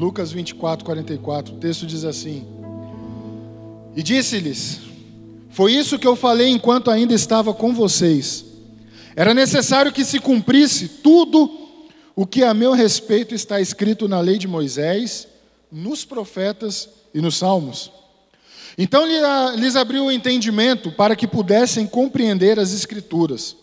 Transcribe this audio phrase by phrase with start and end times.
[0.00, 1.54] Lucas 24, 44.
[1.54, 2.46] O texto diz assim:
[3.94, 4.80] E disse-lhes:
[5.50, 8.46] Foi isso que eu falei enquanto ainda estava com vocês.
[9.14, 11.50] Era necessário que se cumprisse tudo
[12.16, 15.28] o que a meu respeito está escrito na lei de Moisés,
[15.70, 17.92] nos profetas e nos salmos.
[18.78, 19.04] Então
[19.54, 23.54] lhes abriu o entendimento para que pudessem compreender as Escrituras.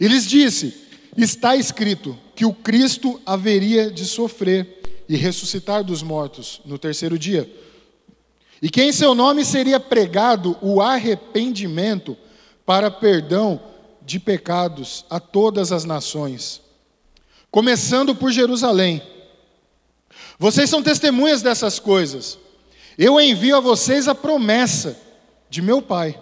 [0.00, 0.74] E lhes disse:
[1.14, 4.77] Está escrito que o Cristo haveria de sofrer
[5.08, 7.50] e ressuscitar dos mortos no terceiro dia,
[8.60, 12.16] e que em seu nome seria pregado o arrependimento
[12.66, 13.60] para perdão
[14.02, 16.60] de pecados a todas as nações,
[17.50, 19.02] começando por Jerusalém.
[20.38, 22.38] Vocês são testemunhas dessas coisas.
[22.96, 25.00] Eu envio a vocês a promessa
[25.48, 26.20] de meu Pai.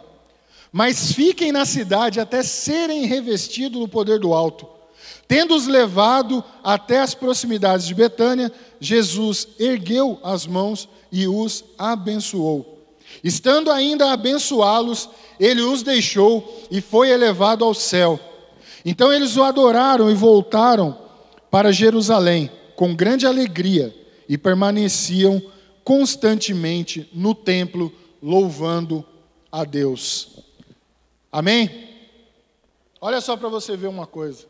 [0.73, 4.76] Mas fiquem na cidade até serem revestidos do poder do alto.
[5.29, 12.84] Tendo-os levado até as proximidades de Betânia, Jesus ergueu as mãos e os abençoou.
[13.25, 18.20] Estando ainda a abençoá-los, ele os deixou e foi elevado ao céu.
[18.84, 20.97] Então eles o adoraram e voltaram
[21.50, 23.95] para Jerusalém com grande alegria
[24.28, 25.43] e permaneciam
[25.83, 29.05] constantemente no templo, louvando
[29.50, 30.39] a Deus.
[31.33, 31.89] Amém?
[33.00, 34.47] Olha só para você ver uma coisa.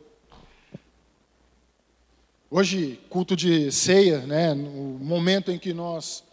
[2.49, 4.71] Hoje, culto de ceia, né, no
[5.03, 6.23] momento em que nós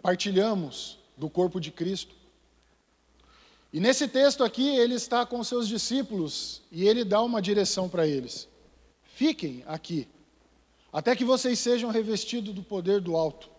[0.00, 2.14] partilhamos do corpo de Cristo.
[3.70, 8.06] E nesse texto aqui, ele está com seus discípulos e ele dá uma direção para
[8.06, 8.48] eles.
[9.14, 10.08] Fiquem aqui,
[10.90, 13.50] até que vocês sejam revestidos do poder do alto.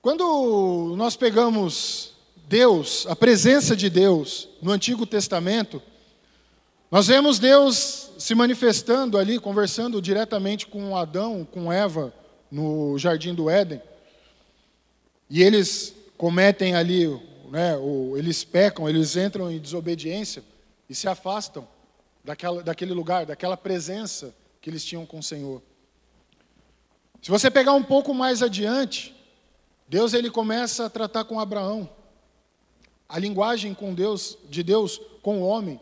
[0.00, 2.14] Quando nós pegamos
[2.48, 5.80] Deus, a presença de Deus no Antigo Testamento,
[6.92, 12.12] nós vemos Deus se manifestando ali, conversando diretamente com Adão, com Eva,
[12.50, 13.80] no jardim do Éden.
[15.30, 17.08] E eles cometem ali,
[17.50, 17.76] né,
[18.14, 20.44] eles pecam, eles entram em desobediência
[20.86, 21.66] e se afastam
[22.22, 25.62] daquela, daquele lugar, daquela presença que eles tinham com o Senhor.
[27.22, 29.16] Se você pegar um pouco mais adiante,
[29.88, 31.88] Deus ele começa a tratar com Abraão.
[33.08, 35.80] A linguagem com Deus, de Deus com o homem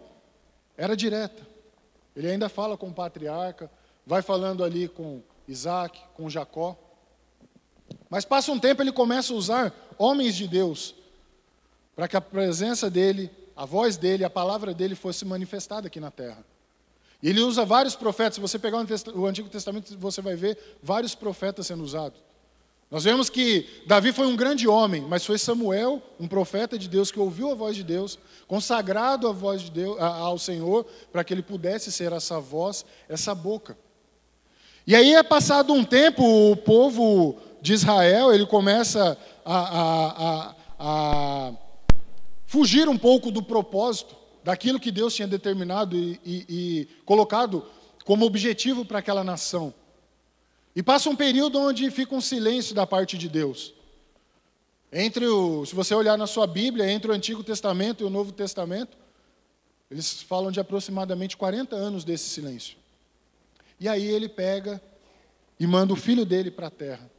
[0.81, 1.47] era direta.
[2.17, 3.71] Ele ainda fala com o patriarca,
[4.07, 6.75] vai falando ali com Isaac, com Jacó.
[8.09, 10.95] Mas passa um tempo ele começa a usar homens de Deus
[11.95, 16.11] para que a presença dele, a voz dele, a palavra dele fosse manifestada aqui na
[16.11, 16.43] terra.
[17.23, 18.37] E ele usa vários profetas.
[18.37, 18.79] Se você pegar
[19.15, 22.19] o Antigo Testamento, você vai ver vários profetas sendo usados.
[22.91, 27.13] Nós vemos que Davi foi um grande homem, mas foi Samuel, um profeta de Deus,
[27.13, 28.19] que ouviu a voz de Deus,
[28.49, 33.33] consagrado a voz de Deus, ao Senhor, para que ele pudesse ser essa voz, essa
[33.33, 33.79] boca.
[34.85, 40.55] E aí é passado um tempo, o povo de Israel, ele começa a, a, a,
[40.81, 41.53] a
[42.45, 47.65] fugir um pouco do propósito, daquilo que Deus tinha determinado e, e, e colocado
[48.05, 49.73] como objetivo para aquela nação.
[50.75, 53.75] E passa um período onde fica um silêncio da parte de Deus.
[54.93, 58.33] Entre o, se você olhar na sua Bíblia, entre o Antigo Testamento e o Novo
[58.33, 58.97] Testamento,
[59.91, 62.77] eles falam de aproximadamente 40 anos desse silêncio.
[63.79, 64.81] E aí ele pega
[65.59, 67.11] e manda o filho dele para a terra.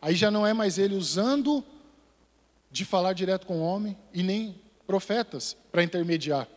[0.00, 1.64] Aí já não é mais ele usando
[2.70, 6.48] de falar direto com o homem e nem profetas para intermediar.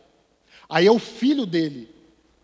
[0.68, 1.92] Aí é o filho dele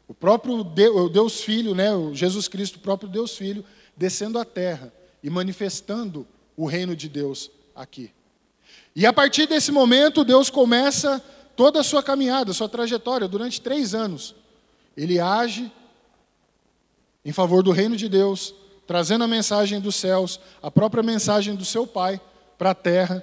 [0.09, 3.63] o próprio Deus Filho, né, o Jesus Cristo, o próprio Deus Filho,
[3.95, 4.91] descendo à terra
[5.23, 6.27] e manifestando
[6.57, 8.11] o reino de Deus aqui.
[8.97, 11.23] E a partir desse momento, Deus começa
[11.55, 14.35] toda a sua caminhada, sua trajetória, durante três anos.
[14.97, 15.71] Ele age
[17.23, 18.55] em favor do reino de Deus,
[18.87, 22.19] trazendo a mensagem dos céus, a própria mensagem do seu Pai
[22.57, 23.23] para a terra.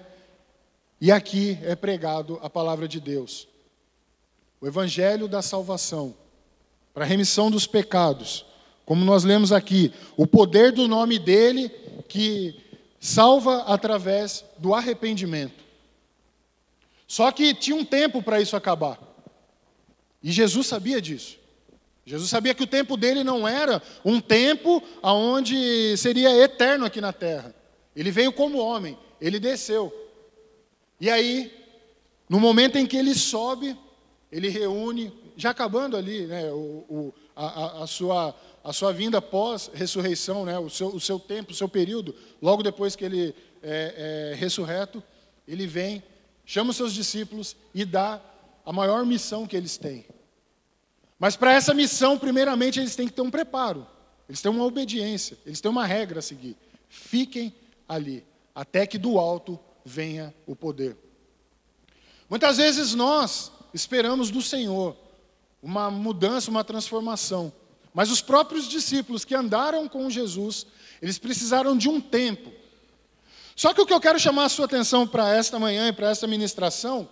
[1.02, 3.48] E aqui é pregado a palavra de Deus.
[4.62, 6.16] O evangelho da salvação
[6.96, 8.46] para a remissão dos pecados.
[8.86, 11.70] Como nós lemos aqui, o poder do nome dele
[12.08, 12.56] que
[13.02, 15.62] salva através do arrependimento.
[17.06, 18.98] Só que tinha um tempo para isso acabar.
[20.24, 21.38] E Jesus sabia disso.
[22.06, 27.12] Jesus sabia que o tempo dele não era um tempo onde seria eterno aqui na
[27.12, 27.54] terra.
[27.94, 29.94] Ele veio como homem, ele desceu.
[31.02, 31.52] E aí,
[32.30, 33.78] no momento em que ele sobe,
[34.32, 40.46] ele reúne já acabando ali né, o, o, a, a, sua, a sua vinda pós-ressurreição,
[40.46, 44.36] né, o, seu, o seu tempo, o seu período, logo depois que ele é, é
[44.36, 45.04] ressurreto,
[45.48, 46.04] ele vem,
[46.46, 48.22] chama os seus discípulos e dá
[48.66, 50.06] a maior missão que eles têm.
[51.20, 53.88] Mas para essa missão, primeiramente, eles têm que ter um preparo.
[54.28, 56.58] eles têm uma obediência, eles têm uma regra a seguir.
[56.90, 57.54] Fiquem
[57.88, 60.98] ali, até que do alto venha o poder.
[62.30, 64.98] Muitas vezes nós esperamos do Senhor
[65.66, 67.52] uma mudança, uma transformação.
[67.92, 70.68] Mas os próprios discípulos que andaram com Jesus,
[71.02, 72.52] eles precisaram de um tempo.
[73.56, 76.12] Só que o que eu quero chamar a sua atenção para esta manhã e para
[76.12, 77.10] esta ministração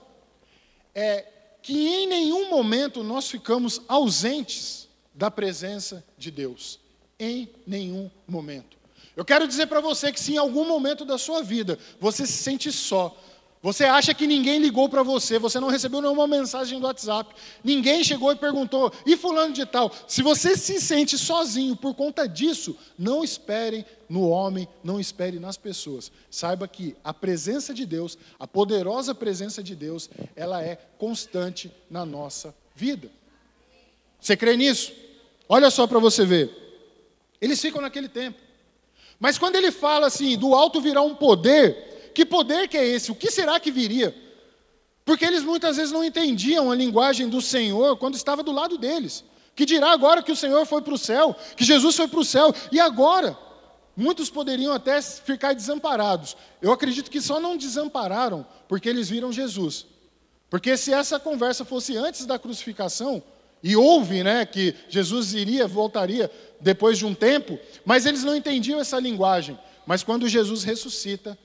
[0.93, 1.25] é
[1.63, 6.79] que em nenhum momento nós ficamos ausentes da presença de Deus.
[7.19, 8.77] Em nenhum momento.
[9.15, 12.33] Eu quero dizer para você que se em algum momento da sua vida você se
[12.33, 13.17] sente só,
[13.63, 17.33] você acha que ninguém ligou para você, você não recebeu nenhuma mensagem do WhatsApp,
[17.63, 19.89] ninguém chegou e perguntou, e fulano de tal?
[20.05, 25.55] Se você se sente sozinho por conta disso, não espere no homem, não espere nas
[25.55, 26.11] pessoas.
[26.29, 32.05] Saiba que a presença de Deus, a poderosa presença de Deus, ela é constante na
[32.05, 33.09] nossa vida.
[34.19, 34.91] Você crê nisso?
[35.47, 36.51] Olha só para você ver.
[37.39, 38.37] Eles ficam naquele tempo.
[39.17, 43.11] Mas quando ele fala assim, do alto virá um poder, que poder que é esse?
[43.11, 44.15] O que será que viria?
[45.03, 49.23] Porque eles muitas vezes não entendiam a linguagem do Senhor quando estava do lado deles.
[49.55, 52.25] Que dirá agora que o Senhor foi para o céu, que Jesus foi para o
[52.25, 53.37] céu, e agora?
[53.95, 56.35] Muitos poderiam até ficar desamparados.
[56.61, 59.85] Eu acredito que só não desampararam porque eles viram Jesus.
[60.49, 63.21] Porque se essa conversa fosse antes da crucificação,
[63.63, 68.79] e houve, né, que Jesus iria, voltaria depois de um tempo, mas eles não entendiam
[68.79, 69.57] essa linguagem.
[69.85, 71.37] Mas quando Jesus ressuscita,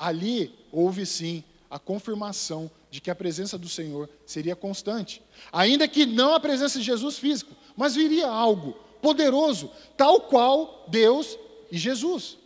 [0.00, 5.22] ali houve sim a confirmação de que a presença do Senhor seria constante.
[5.52, 11.38] Ainda que não a presença de Jesus físico, mas viria algo poderoso, tal qual Deus
[11.70, 12.38] e Jesus.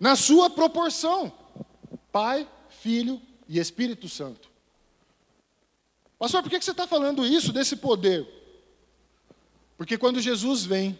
[0.00, 1.30] Na sua proporção:
[2.10, 4.48] Pai, Filho e Espírito Santo.
[6.18, 8.26] Pastor, por que você está falando isso, desse poder?
[9.76, 10.98] Porque quando Jesus vem,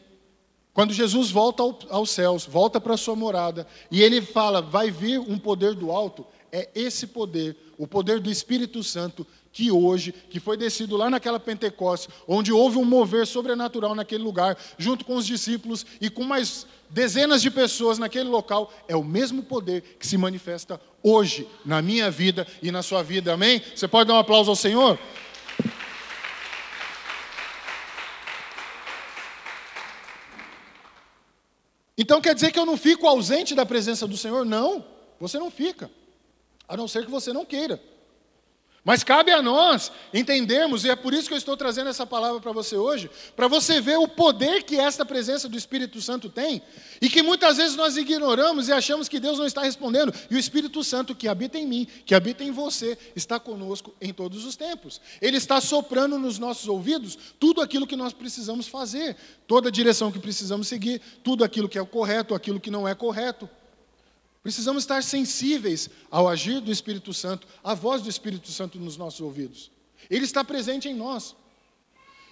[0.73, 4.91] quando Jesus volta ao, aos céus, volta para a sua morada, e ele fala, vai
[4.91, 10.13] vir um poder do alto, é esse poder, o poder do Espírito Santo, que hoje,
[10.13, 15.17] que foi descido lá naquela Pentecostes, onde houve um mover sobrenatural naquele lugar, junto com
[15.17, 20.07] os discípulos e com mais dezenas de pessoas naquele local, é o mesmo poder que
[20.07, 23.63] se manifesta hoje na minha vida e na sua vida, amém?
[23.75, 24.99] Você pode dar um aplauso ao Senhor?
[32.01, 34.47] Então quer dizer que eu não fico ausente da presença do Senhor?
[34.47, 34.83] Não,
[35.21, 35.91] você não fica,
[36.67, 37.79] a não ser que você não queira.
[38.83, 42.41] Mas cabe a nós entendermos, e é por isso que eu estou trazendo essa palavra
[42.41, 46.63] para você hoje, para você ver o poder que esta presença do Espírito Santo tem,
[47.01, 50.39] e que muitas vezes nós ignoramos e achamos que Deus não está respondendo, e o
[50.39, 54.57] Espírito Santo que habita em mim, que habita em você, está conosco em todos os
[54.57, 54.99] tempos.
[55.21, 59.15] Ele está soprando nos nossos ouvidos tudo aquilo que nós precisamos fazer,
[59.47, 62.95] toda a direção que precisamos seguir, tudo aquilo que é correto, aquilo que não é
[62.95, 63.49] correto.
[64.43, 69.21] Precisamos estar sensíveis ao agir do Espírito Santo, à voz do Espírito Santo nos nossos
[69.21, 69.71] ouvidos.
[70.09, 71.37] Ele está presente em nós.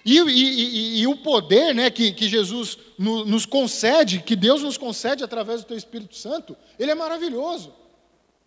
[0.05, 4.63] E, e, e, e o poder né, que, que Jesus no, nos concede, que Deus
[4.63, 7.75] nos concede através do Teu Espírito Santo, ele é maravilhoso.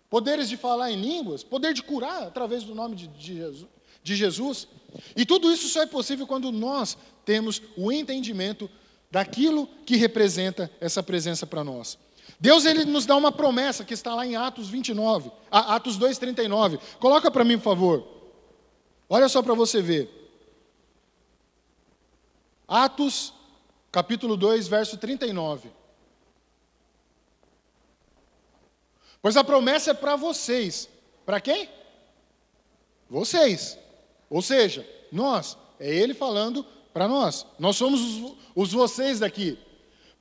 [0.09, 3.67] Poderes de falar em línguas, poder de curar através do nome de, de, Jesus,
[4.03, 4.67] de Jesus.
[5.15, 8.69] E tudo isso só é possível quando nós temos o entendimento
[9.11, 11.97] daquilo que representa essa presença para nós.
[12.41, 16.79] Deus ele nos dá uma promessa que está lá em Atos 29, Atos 2:39.
[16.99, 18.07] Coloca para mim, por favor.
[19.07, 20.09] Olha só para você ver.
[22.67, 23.31] Atos
[23.91, 25.69] capítulo 2, verso 39.
[29.21, 30.89] Pois a promessa é para vocês.
[31.23, 31.69] Para quem?
[33.07, 33.77] Vocês.
[34.27, 35.55] Ou seja, nós.
[35.79, 37.45] É ele falando para nós.
[37.59, 39.59] Nós somos os, os vocês daqui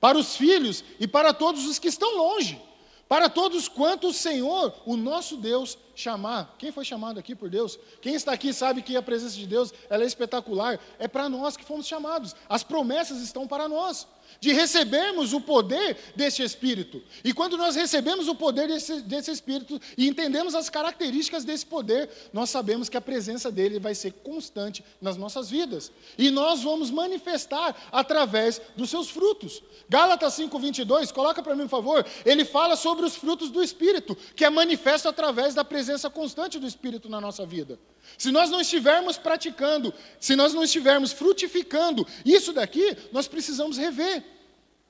[0.01, 2.59] para os filhos e para todos os que estão longe,
[3.07, 6.55] para todos quanto o Senhor, o nosso Deus, chamar.
[6.57, 7.77] Quem foi chamado aqui por Deus?
[8.01, 10.79] Quem está aqui sabe que a presença de Deus ela é espetacular.
[10.99, 12.35] É para nós que fomos chamados.
[12.49, 14.07] As promessas estão para nós
[14.39, 17.01] de recebermos o poder desse Espírito.
[17.23, 22.09] E quando nós recebemos o poder desse, desse Espírito e entendemos as características desse poder,
[22.31, 25.91] nós sabemos que a presença dele vai ser constante nas nossas vidas.
[26.17, 29.61] E nós vamos manifestar através dos seus frutos.
[29.89, 34.45] Gálatas 5,22, coloca para mim, por favor, ele fala sobre os frutos do Espírito, que
[34.45, 37.79] é manifesto através da presença constante do Espírito na nossa vida.
[38.17, 44.23] Se nós não estivermos praticando, se nós não estivermos frutificando isso daqui, nós precisamos rever.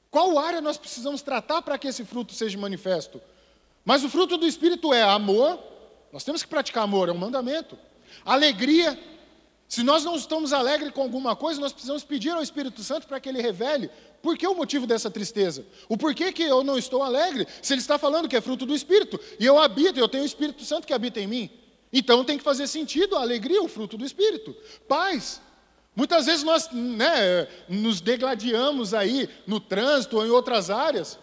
[0.09, 3.21] Qual área nós precisamos tratar para que esse fruto seja manifesto?
[3.85, 5.59] Mas o fruto do Espírito é amor,
[6.11, 7.77] nós temos que praticar amor, é um mandamento.
[8.25, 8.99] Alegria,
[9.71, 13.21] Se nós não estamos alegres com alguma coisa, nós precisamos pedir ao Espírito Santo para
[13.21, 13.89] que ele revele
[14.21, 15.65] por que o motivo dessa tristeza.
[15.87, 18.75] O porquê que eu não estou alegre, se ele está falando que é fruto do
[18.75, 21.49] Espírito, e eu habito, eu tenho o Espírito Santo que habita em mim.
[21.93, 24.53] Então tem que fazer sentido a alegria, o fruto do Espírito.
[24.89, 25.41] Paz.
[25.95, 31.17] Muitas vezes nós né, nos degladiamos aí no trânsito ou em outras áreas.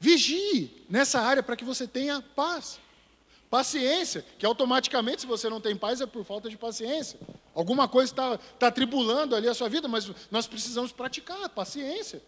[0.00, 2.80] Vigie nessa área para que você tenha paz.
[3.50, 7.18] Paciência, que automaticamente, se você não tem paz, é por falta de paciência.
[7.52, 12.22] Alguma coisa está tá atribulando ali a sua vida, mas nós precisamos praticar paciência.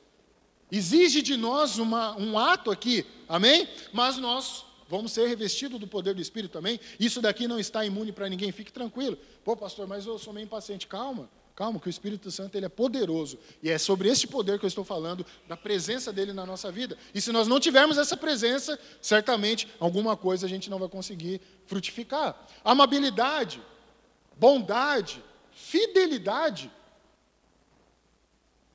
[0.71, 3.69] Exige de nós uma, um ato aqui, amém?
[3.93, 6.81] Mas nós vamos ser revestidos do poder do Espírito também.
[6.99, 9.17] Isso daqui não está imune para ninguém, fique tranquilo.
[9.45, 10.88] Pô, pastor, mas eu sou meio impaciente.
[10.88, 11.31] Calma.
[11.62, 13.38] Calma, que o Espírito Santo ele é poderoso.
[13.62, 16.99] E é sobre este poder que eu estou falando, da presença dele na nossa vida.
[17.14, 21.40] E se nós não tivermos essa presença, certamente alguma coisa a gente não vai conseguir
[21.66, 22.37] frutificar.
[22.64, 23.62] Amabilidade,
[24.37, 26.69] bondade, fidelidade.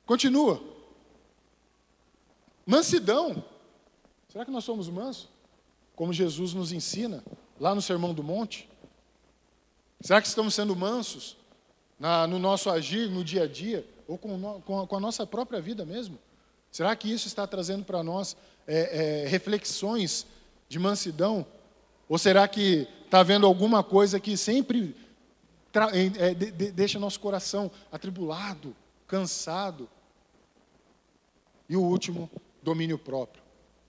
[0.06, 0.58] Continua.
[2.64, 3.44] Mansidão.
[4.32, 5.28] Será que nós somos mansos?
[5.94, 7.22] Como Jesus nos ensina
[7.60, 8.66] lá no Sermão do Monte?
[10.00, 11.36] Será que estamos sendo mansos?
[11.98, 15.00] Na, no nosso agir, no dia a dia, ou com, no, com, a, com a
[15.00, 16.18] nossa própria vida mesmo?
[16.70, 18.36] Será que isso está trazendo para nós
[18.66, 20.26] é, é, reflexões
[20.68, 21.46] de mansidão?
[22.08, 24.94] Ou será que está havendo alguma coisa que sempre
[26.14, 28.76] é, de, de, deixa nosso coração atribulado,
[29.06, 29.88] cansado?
[31.68, 32.30] E o último,
[32.62, 33.42] domínio próprio.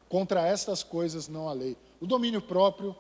[0.07, 1.77] Contra estas coisas não há lei.
[2.01, 2.95] O domínio próprio,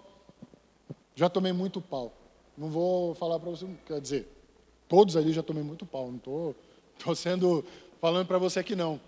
[1.15, 2.13] já tomei muito pau.
[2.57, 4.27] Não vou falar para você, quer dizer,
[4.89, 7.63] Todos ali já tomei muito pau, não estou sendo
[8.01, 8.99] falando para você que não.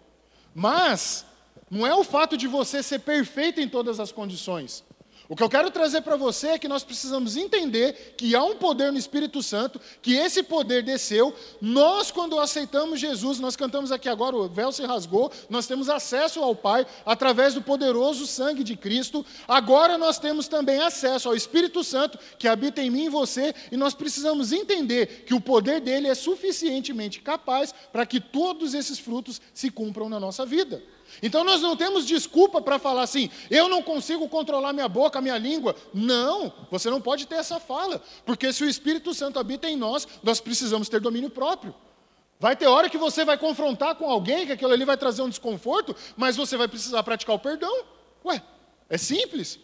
[0.54, 1.26] Mas
[1.70, 4.84] não é o fato de você ser perfeito em todas as condições.
[5.32, 8.58] O que eu quero trazer para você é que nós precisamos entender que há um
[8.58, 11.34] poder no Espírito Santo, que esse poder desceu.
[11.62, 16.42] Nós, quando aceitamos Jesus, nós cantamos aqui agora, o véu se rasgou, nós temos acesso
[16.42, 19.26] ao Pai através do poderoso sangue de Cristo.
[19.48, 23.78] Agora nós temos também acesso ao Espírito Santo, que habita em mim e você, e
[23.78, 29.40] nós precisamos entender que o poder dele é suficientemente capaz para que todos esses frutos
[29.54, 30.84] se cumpram na nossa vida.
[31.22, 35.38] Então nós não temos desculpa para falar assim, eu não consigo controlar minha boca, minha
[35.38, 35.76] língua.
[35.94, 40.08] Não, você não pode ter essa fala, porque se o Espírito Santo habita em nós,
[40.24, 41.74] nós precisamos ter domínio próprio.
[42.40, 45.30] Vai ter hora que você vai confrontar com alguém, que aquilo ali vai trazer um
[45.30, 47.84] desconforto, mas você vai precisar praticar o perdão.
[48.26, 48.42] Ué,
[48.90, 49.60] é simples.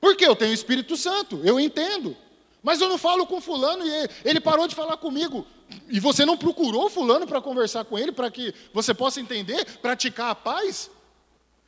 [0.00, 2.16] Porque eu tenho o Espírito Santo, eu entendo.
[2.62, 5.46] Mas eu não falo com fulano e ele parou de falar comigo.
[5.88, 10.30] E você não procurou fulano para conversar com ele, para que você possa entender, praticar
[10.30, 10.90] a paz?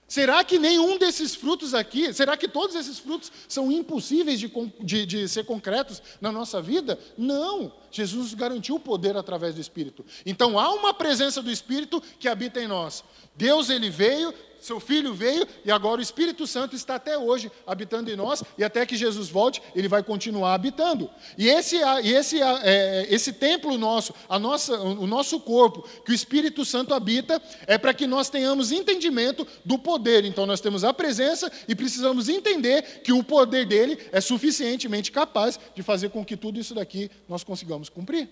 [0.09, 4.49] Será que nenhum desses frutos aqui, será que todos esses frutos são impossíveis de,
[4.81, 6.97] de, de, ser concretos na nossa vida?
[7.19, 7.73] Não.
[7.91, 10.07] Jesus garantiu o poder através do Espírito.
[10.25, 13.03] Então há uma presença do Espírito que habita em nós.
[13.35, 14.33] Deus ele veio,
[14.67, 18.65] seu Filho veio e agora o Espírito Santo está até hoje habitando em nós e
[18.65, 21.09] até que Jesus volte, ele vai continuar habitando.
[21.39, 26.65] E esse, esse, é, esse templo nosso, a nossa, o nosso corpo, que o Espírito
[26.65, 30.25] Santo habita, é para que nós tenhamos entendimento do poder.
[30.25, 35.61] Então nós temos a presença e precisamos entender que o poder dele é suficientemente capaz
[35.75, 38.29] de fazer com que tudo isso daqui nós consigamos cumprir.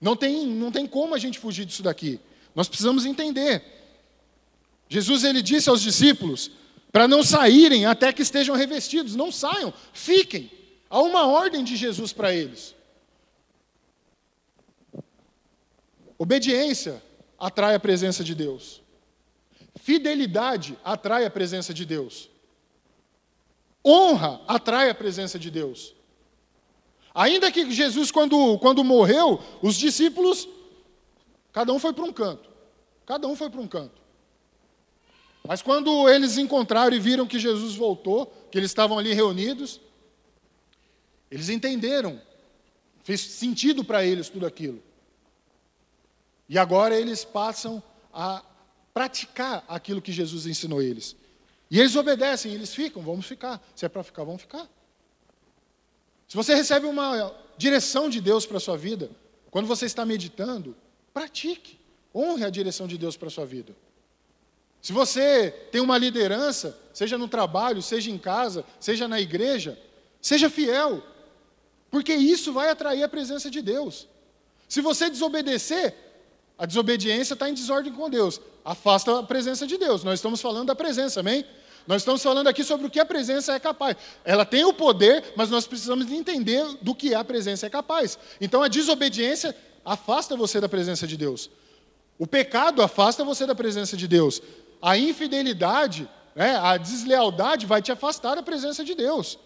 [0.00, 2.20] Não tem, não tem como a gente fugir disso daqui.
[2.54, 3.77] Nós precisamos entender.
[4.88, 6.50] Jesus ele disse aos discípulos
[6.90, 10.50] para não saírem até que estejam revestidos, não saiam, fiquem.
[10.88, 12.74] Há uma ordem de Jesus para eles.
[16.16, 17.02] Obediência
[17.38, 18.82] atrai a presença de Deus.
[19.76, 22.28] Fidelidade atrai a presença de Deus.
[23.86, 25.94] Honra atrai a presença de Deus.
[27.14, 30.48] Ainda que Jesus, quando, quando morreu, os discípulos,
[31.52, 32.48] cada um foi para um canto.
[33.06, 34.07] Cada um foi para um canto.
[35.48, 39.80] Mas quando eles encontraram e viram que Jesus voltou, que eles estavam ali reunidos,
[41.30, 42.20] eles entenderam,
[43.02, 44.82] fez sentido para eles tudo aquilo.
[46.50, 48.44] E agora eles passam a
[48.92, 51.16] praticar aquilo que Jesus ensinou eles.
[51.70, 53.66] E eles obedecem, eles ficam, vamos ficar.
[53.74, 54.68] Se é para ficar, vamos ficar.
[56.28, 59.10] Se você recebe uma direção de Deus para a sua vida,
[59.50, 60.76] quando você está meditando,
[61.14, 61.80] pratique.
[62.14, 63.74] Honre a direção de Deus para a sua vida.
[64.80, 69.78] Se você tem uma liderança, seja no trabalho, seja em casa, seja na igreja,
[70.20, 71.02] seja fiel,
[71.90, 74.06] porque isso vai atrair a presença de Deus.
[74.68, 75.94] Se você desobedecer,
[76.58, 80.04] a desobediência está em desordem com Deus, afasta a presença de Deus.
[80.04, 81.44] Nós estamos falando da presença, amém?
[81.86, 83.96] Nós estamos falando aqui sobre o que a presença é capaz.
[84.22, 88.18] Ela tem o poder, mas nós precisamos entender do que a presença é capaz.
[88.38, 91.48] Então a desobediência afasta você da presença de Deus.
[92.18, 94.42] O pecado afasta você da presença de Deus.
[94.80, 99.38] A infidelidade, né, a deslealdade vai te afastar da presença de Deus.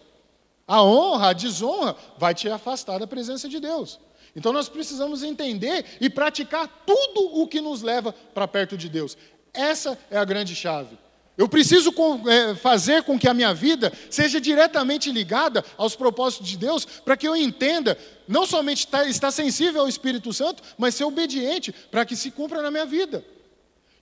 [0.67, 3.99] A honra, a desonra vai te afastar da presença de Deus.
[4.35, 9.17] Então nós precisamos entender e praticar tudo o que nos leva para perto de Deus.
[9.53, 10.97] Essa é a grande chave.
[11.35, 11.91] Eu preciso
[12.27, 17.17] é, fazer com que a minha vida seja diretamente ligada aos propósitos de Deus, para
[17.17, 17.97] que eu entenda,
[18.27, 22.61] não somente tá, estar sensível ao Espírito Santo, mas ser obediente para que se cumpra
[22.61, 23.25] na minha vida.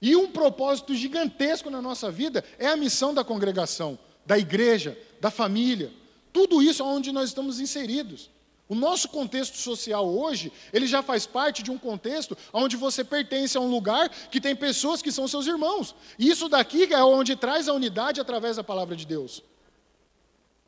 [0.01, 5.29] E um propósito gigantesco na nossa vida é a missão da congregação, da igreja, da
[5.29, 5.91] família.
[6.33, 8.29] Tudo isso é onde nós estamos inseridos.
[8.67, 13.57] O nosso contexto social hoje, ele já faz parte de um contexto onde você pertence
[13.57, 15.93] a um lugar que tem pessoas que são seus irmãos.
[16.17, 19.43] E isso daqui é onde traz a unidade através da palavra de Deus.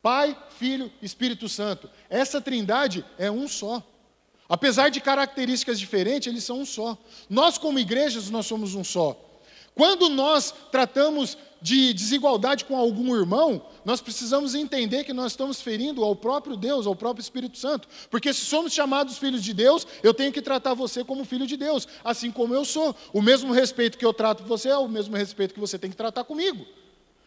[0.02, 1.88] Pai, Filho, Espírito Santo.
[2.10, 3.82] Essa trindade é um só.
[4.54, 6.96] Apesar de características diferentes, eles são um só.
[7.28, 9.20] Nós, como igrejas, nós somos um só.
[9.74, 16.04] Quando nós tratamos de desigualdade com algum irmão, nós precisamos entender que nós estamos ferindo
[16.04, 17.88] ao próprio Deus, ao próprio Espírito Santo.
[18.08, 21.56] Porque se somos chamados filhos de Deus, eu tenho que tratar você como filho de
[21.56, 22.94] Deus, assim como eu sou.
[23.12, 25.96] O mesmo respeito que eu trato você é o mesmo respeito que você tem que
[25.96, 26.64] tratar comigo.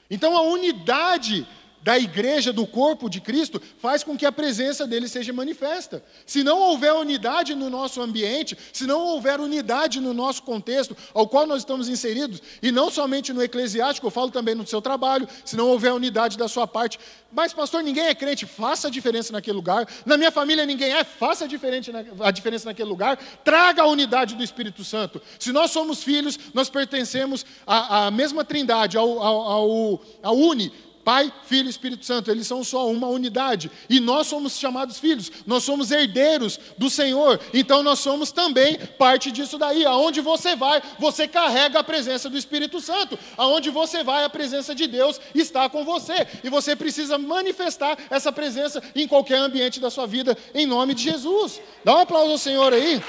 [0.10, 1.46] Então a unidade
[1.82, 6.04] da igreja, do corpo de Cristo, faz com que a presença dele seja manifesta.
[6.26, 11.28] Se não houver unidade no nosso ambiente, se não houver unidade no nosso contexto ao
[11.28, 15.28] qual nós estamos inseridos, e não somente no eclesiástico, eu falo também no seu trabalho,
[15.46, 17.00] se não houver unidade da sua parte,
[17.32, 19.88] mas pastor, ninguém é crente, faça a diferença naquele lugar.
[20.06, 23.18] Na minha família ninguém é, faça a diferença, a diferença naquele lugar.
[23.44, 25.22] Traga a unidade do Espírito Santo.
[25.38, 30.72] Se nós somos filhos, nós pertencemos à, à mesma trindade, ao, ao, ao, ao uni,
[31.08, 33.72] Pai, Filho e Espírito Santo, eles são só uma unidade.
[33.90, 37.40] E nós somos chamados filhos, nós somos herdeiros do Senhor.
[37.54, 39.86] Então nós somos também parte disso daí.
[39.86, 43.18] Aonde você vai, você carrega a presença do Espírito Santo.
[43.38, 46.28] Aonde você vai, a presença de Deus está com você.
[46.44, 51.04] E você precisa manifestar essa presença em qualquer ambiente da sua vida, em nome de
[51.04, 51.62] Jesus.
[51.86, 53.02] Dá um aplauso ao Senhor aí.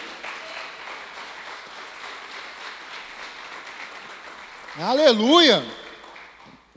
[4.79, 5.78] Aleluia!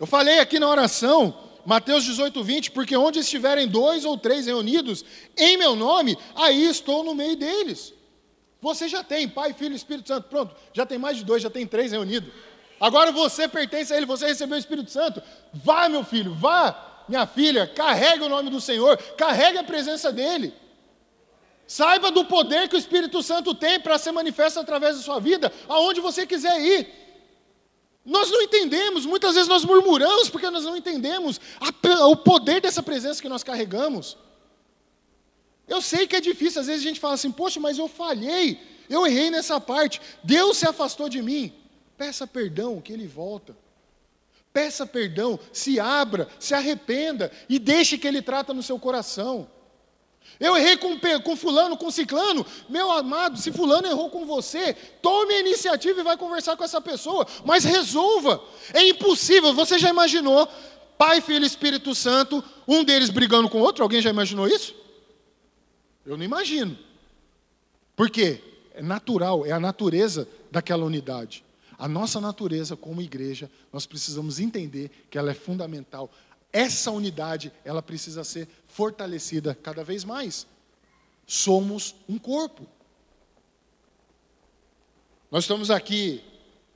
[0.01, 1.31] Eu falei aqui na oração,
[1.63, 5.05] Mateus 18, 20, porque onde estiverem dois ou três reunidos
[5.37, 7.93] em meu nome, aí estou no meio deles.
[8.59, 11.51] Você já tem Pai, Filho e Espírito Santo, pronto, já tem mais de dois, já
[11.51, 12.33] tem três reunidos.
[12.79, 15.21] Agora você pertence a Ele, você recebeu o Espírito Santo.
[15.53, 20.51] Vá, meu filho, vá, minha filha, carregue o nome do Senhor, carregue a presença dEle.
[21.67, 25.53] Saiba do poder que o Espírito Santo tem para ser manifesto através da sua vida,
[25.69, 27.00] aonde você quiser ir.
[28.03, 32.81] Nós não entendemos, muitas vezes nós murmuramos porque nós não entendemos a, o poder dessa
[32.81, 34.17] presença que nós carregamos.
[35.67, 38.59] Eu sei que é difícil, às vezes a gente fala assim, poxa, mas eu falhei,
[38.89, 41.53] eu errei nessa parte, Deus se afastou de mim.
[41.95, 43.55] Peça perdão, que Ele volta.
[44.51, 49.47] Peça perdão, se abra, se arrependa e deixe que Ele trata no seu coração.
[50.41, 52.43] Eu errei com, com fulano, com ciclano.
[52.67, 56.82] Meu amado, se fulano errou com você, tome a iniciativa e vai conversar com essa
[56.82, 58.43] pessoa, mas resolva.
[58.73, 60.49] É impossível, você já imaginou
[60.97, 63.84] Pai, Filho e Espírito Santo, um deles brigando com o outro?
[63.84, 64.73] Alguém já imaginou isso?
[66.04, 66.75] Eu não imagino.
[67.95, 68.41] Por quê?
[68.73, 71.43] É natural, é a natureza daquela unidade.
[71.77, 76.10] A nossa natureza como igreja, nós precisamos entender que ela é fundamental
[76.54, 80.47] essa unidade, ela precisa ser fortalecida cada vez mais.
[81.27, 82.65] Somos um corpo.
[85.29, 86.23] Nós estamos aqui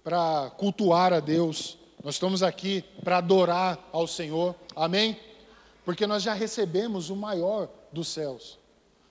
[0.04, 5.20] para cultuar a Deus, nós estamos aqui para adorar ao Senhor, amém?
[5.84, 8.60] Porque nós já recebemos o maior dos céus.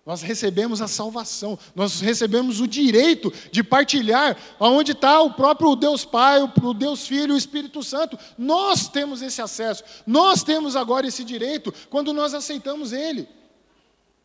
[0.07, 6.05] Nós recebemos a salvação, nós recebemos o direito de partilhar aonde está o próprio Deus
[6.05, 8.19] Pai, o Deus Filho o Espírito Santo.
[8.37, 13.27] Nós temos esse acesso, nós temos agora esse direito quando nós aceitamos Ele.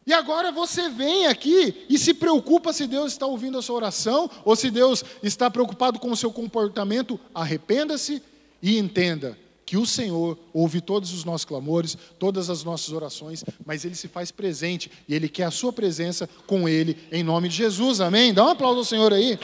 [0.06, 4.30] E agora você vem aqui e se preocupa se Deus está ouvindo a sua oração
[4.44, 7.18] ou se Deus está preocupado com o seu comportamento.
[7.34, 8.22] Arrependa-se
[8.62, 9.38] e entenda
[9.70, 14.08] que o Senhor ouve todos os nossos clamores, todas as nossas orações, mas Ele se
[14.08, 18.34] faz presente e Ele quer a sua presença com Ele, em nome de Jesus, amém?
[18.34, 19.38] Dá um aplauso ao Senhor aí.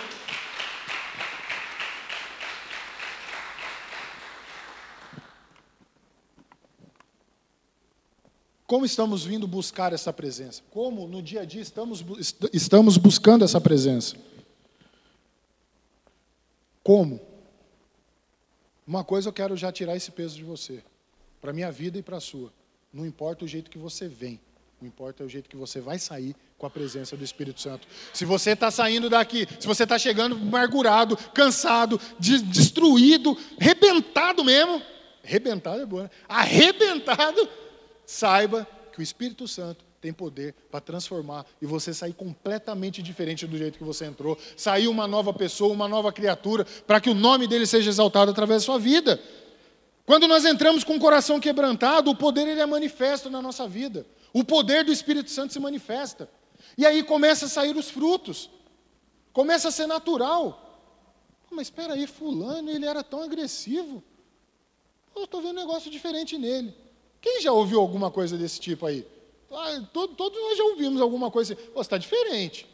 [8.65, 10.63] Como estamos vindo buscar essa presença?
[10.71, 12.03] Como no dia a dia estamos,
[12.51, 14.15] estamos buscando essa presença?
[16.81, 17.34] Como?
[18.85, 20.83] Uma coisa eu quero já tirar esse peso de você.
[21.41, 22.51] para minha vida e para a sua.
[22.91, 24.39] Não importa o jeito que você vem,
[24.81, 27.87] não importa o jeito que você vai sair com a presença do Espírito Santo.
[28.13, 34.81] Se você está saindo daqui, se você está chegando amargurado, cansado, de, destruído, arrebentado mesmo,
[35.23, 36.09] arrebentado é bom, né?
[36.27, 37.47] Arrebentado,
[38.07, 43.57] saiba que o Espírito Santo tem poder para transformar e você sair completamente diferente do
[43.57, 47.47] jeito que você entrou, sair uma nova pessoa, uma nova criatura, para que o nome
[47.47, 49.19] dele seja exaltado através da sua vida.
[50.05, 54.05] Quando nós entramos com o coração quebrantado, o poder ele é manifesto na nossa vida.
[54.31, 56.29] O poder do Espírito Santo se manifesta.
[56.77, 58.51] E aí começa a sair os frutos.
[59.33, 60.61] Começa a ser natural.
[61.49, 64.03] Mas espera aí, fulano, ele era tão agressivo.
[65.15, 66.75] Eu estou vendo um negócio diferente nele.
[67.19, 69.14] Quem já ouviu alguma coisa desse tipo aí?
[69.55, 71.79] Ah, todos nós já ouvimos alguma coisa assim.
[71.79, 72.67] Está diferente.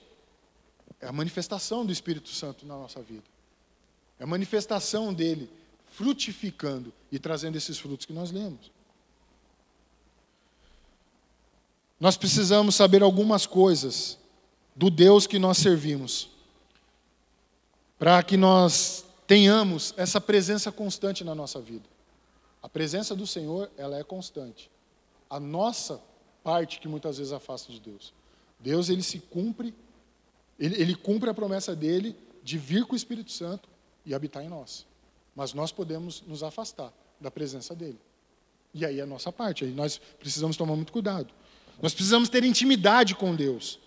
[0.99, 3.23] É a manifestação do Espírito Santo na nossa vida.
[4.19, 5.49] É a manifestação dele
[5.85, 8.71] frutificando e trazendo esses frutos que nós lemos.
[11.99, 14.17] Nós precisamos saber algumas coisas
[14.75, 16.29] do Deus que nós servimos,
[17.99, 21.87] para que nós tenhamos essa presença constante na nossa vida.
[22.61, 24.69] A presença do Senhor, ela é constante.
[25.29, 26.01] A nossa
[26.43, 28.13] parte que muitas vezes afasta de Deus.
[28.59, 29.73] Deus, ele se cumpre,
[30.59, 33.69] ele, ele cumpre a promessa dele de vir com o Espírito Santo
[34.05, 34.85] e habitar em nós.
[35.35, 37.99] Mas nós podemos nos afastar da presença dele.
[38.73, 41.33] E aí é a nossa parte, aí nós precisamos tomar muito cuidado.
[41.81, 43.79] Nós precisamos ter intimidade com Deus.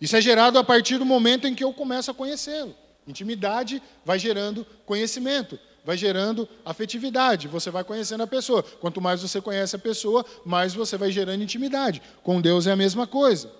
[0.00, 2.74] Isso é gerado a partir do momento em que eu começo a conhecê-lo.
[3.06, 7.48] Intimidade vai gerando conhecimento, vai gerando afetividade.
[7.48, 8.62] Você vai conhecendo a pessoa.
[8.62, 12.00] Quanto mais você conhece a pessoa, mais você vai gerando intimidade.
[12.22, 13.50] Com Deus é a mesma coisa.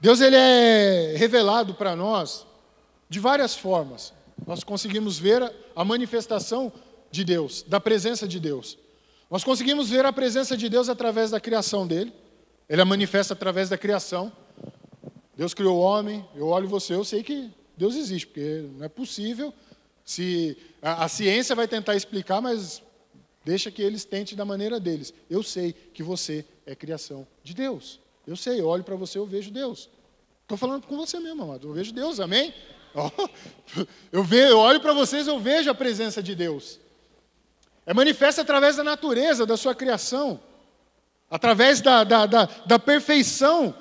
[0.00, 2.46] Deus ele é revelado para nós
[3.08, 4.12] de várias formas
[4.44, 6.72] nós conseguimos ver a manifestação
[7.10, 8.76] de Deus, da presença de Deus.
[9.30, 12.12] Nós conseguimos ver a presença de Deus através da criação dele.
[12.68, 14.30] Ele a manifesta através da criação.
[15.36, 18.88] Deus criou o homem, eu olho você, eu sei que Deus existe, porque não é
[18.88, 19.52] possível.
[20.06, 22.80] Se a, a ciência vai tentar explicar, mas
[23.44, 25.12] deixa que eles tentem da maneira deles.
[25.28, 27.98] Eu sei que você é criação de Deus.
[28.24, 29.90] Eu sei, eu olho para você, eu vejo Deus.
[30.42, 31.68] Estou falando com você mesmo, amado.
[31.68, 32.54] Eu vejo Deus, amém?
[34.12, 36.78] eu, vejo, eu olho para vocês, eu vejo a presença de Deus.
[37.84, 40.40] É manifesta através da natureza, da sua criação,
[41.28, 43.74] através da, da, da, da perfeição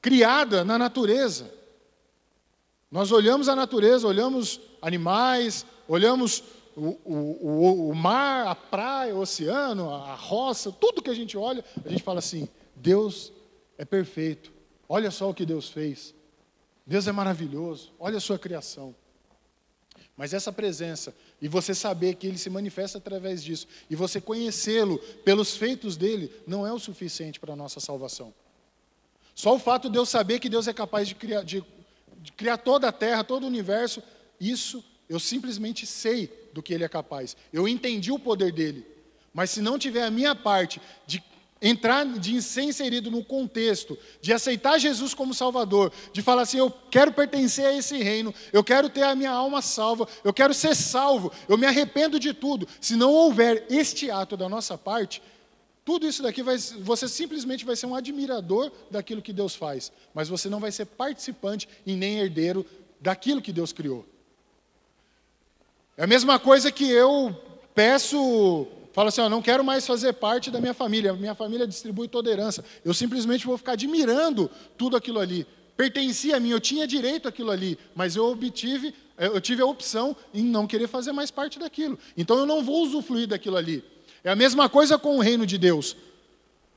[0.00, 1.52] criada na natureza.
[2.90, 6.42] Nós olhamos a natureza, olhamos animais, olhamos
[6.76, 11.64] o, o, o, mar, a praia, o oceano, a roça, tudo que a gente olha,
[11.84, 13.32] a gente fala assim: Deus
[13.76, 14.52] é perfeito,
[14.88, 16.14] olha só o que Deus fez.
[16.86, 18.94] Deus é maravilhoso, olha a sua criação.
[20.16, 24.98] Mas essa presença, e você saber que ele se manifesta através disso, e você conhecê-lo
[25.24, 28.34] pelos feitos dele, não é o suficiente para a nossa salvação.
[29.34, 31.64] Só o fato de eu saber que Deus é capaz de criar, de,
[32.18, 34.02] de criar toda a terra, todo o universo,
[34.40, 37.36] isso eu simplesmente sei do que ele é capaz.
[37.52, 38.86] Eu entendi o poder dele.
[39.34, 41.22] Mas se não tiver a minha parte de
[41.60, 46.70] entrar, de ser inserido no contexto, de aceitar Jesus como Salvador, de falar assim: eu
[46.90, 50.74] quero pertencer a esse reino, eu quero ter a minha alma salva, eu quero ser
[50.74, 52.66] salvo, eu me arrependo de tudo.
[52.80, 55.22] Se não houver este ato da nossa parte,
[55.84, 60.28] tudo isso daqui vai, você simplesmente vai ser um admirador daquilo que Deus faz, mas
[60.28, 62.64] você não vai ser participante e nem herdeiro
[63.00, 64.06] daquilo que Deus criou.
[66.00, 67.38] É a mesma coisa que eu
[67.74, 72.08] peço fala assim: ó, não quero mais fazer parte da minha família, minha família distribui
[72.08, 72.64] toda herança.
[72.82, 75.46] Eu simplesmente vou ficar admirando tudo aquilo ali.
[75.76, 80.16] Pertencia a mim, eu tinha direito àquilo ali, mas eu obtive, eu tive a opção
[80.32, 81.98] em não querer fazer mais parte daquilo.
[82.16, 83.84] Então eu não vou usufruir daquilo ali.
[84.24, 85.94] É a mesma coisa com o reino de Deus.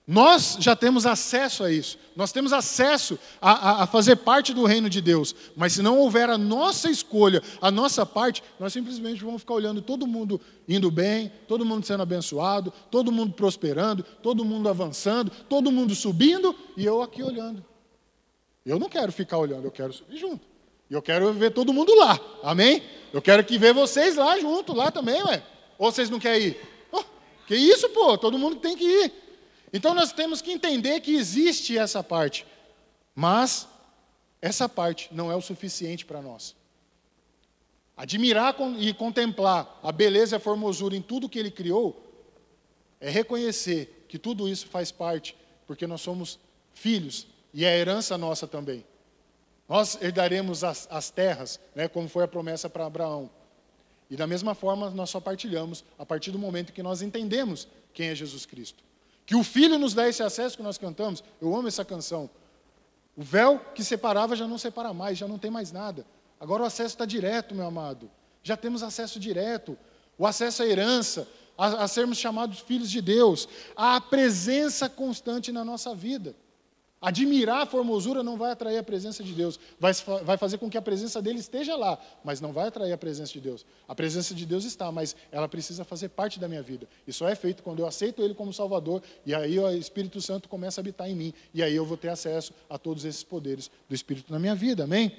[0.06, 4.66] Nós já temos acesso a isso, nós temos acesso a, a, a, fazer parte do
[4.66, 9.24] reino de Deus, mas se não houver a nossa escolha, a nossa parte, nós simplesmente
[9.24, 14.44] vamos ficar olhando todo mundo indo bem, todo mundo sendo abençoado, todo mundo prosperando, todo
[14.44, 17.64] mundo avançando, todo mundo subindo e eu aqui olhando.
[18.66, 20.46] Eu não quero ficar olhando, eu quero subir junto.
[20.90, 22.84] E eu quero ver todo mundo lá, amém?
[23.14, 25.42] Eu quero que ver vocês lá junto, lá também, ué.
[25.78, 26.58] Ou vocês não querem ir?
[26.92, 27.04] Oh,
[27.48, 29.23] que isso, pô, todo mundo tem que ir.
[29.74, 32.46] Então nós temos que entender que existe essa parte,
[33.16, 33.68] mas
[34.40, 36.56] essa parte não é o suficiente para nós.
[37.98, 42.00] Admirar e contemplar a beleza e a formosura em tudo que ele criou
[43.02, 46.40] é reconhecer que tudo isso faz parte, porque nós somos
[46.74, 48.86] filhos e é herança nossa também.
[49.68, 53.30] Nós herdaremos as, as terras, né, como foi a promessa para Abraão.
[54.10, 58.10] E da mesma forma, nós só partilhamos a partir do momento que nós entendemos quem
[58.10, 58.84] é Jesus Cristo.
[59.26, 61.24] Que o Filho nos dá esse acesso que nós cantamos.
[61.42, 62.30] Eu amo essa canção.
[63.16, 66.06] O véu que separava já não separa mais, já não tem mais nada.
[66.40, 68.10] Agora o acesso está direto, meu amado.
[68.42, 69.78] Já temos acesso direto.
[70.18, 75.64] O acesso à herança, a, a sermos chamados filhos de Deus, a presença constante na
[75.64, 76.36] nossa vida.
[77.04, 79.92] Admirar a formosura não vai atrair a presença de Deus, vai,
[80.24, 83.34] vai fazer com que a presença dele esteja lá, mas não vai atrair a presença
[83.34, 83.66] de Deus.
[83.86, 86.88] A presença de Deus está, mas ela precisa fazer parte da minha vida.
[87.06, 90.48] E só é feito quando eu aceito Ele como Salvador, e aí o Espírito Santo
[90.48, 93.70] começa a habitar em mim, e aí eu vou ter acesso a todos esses poderes
[93.90, 95.14] do Espírito na minha vida, amém?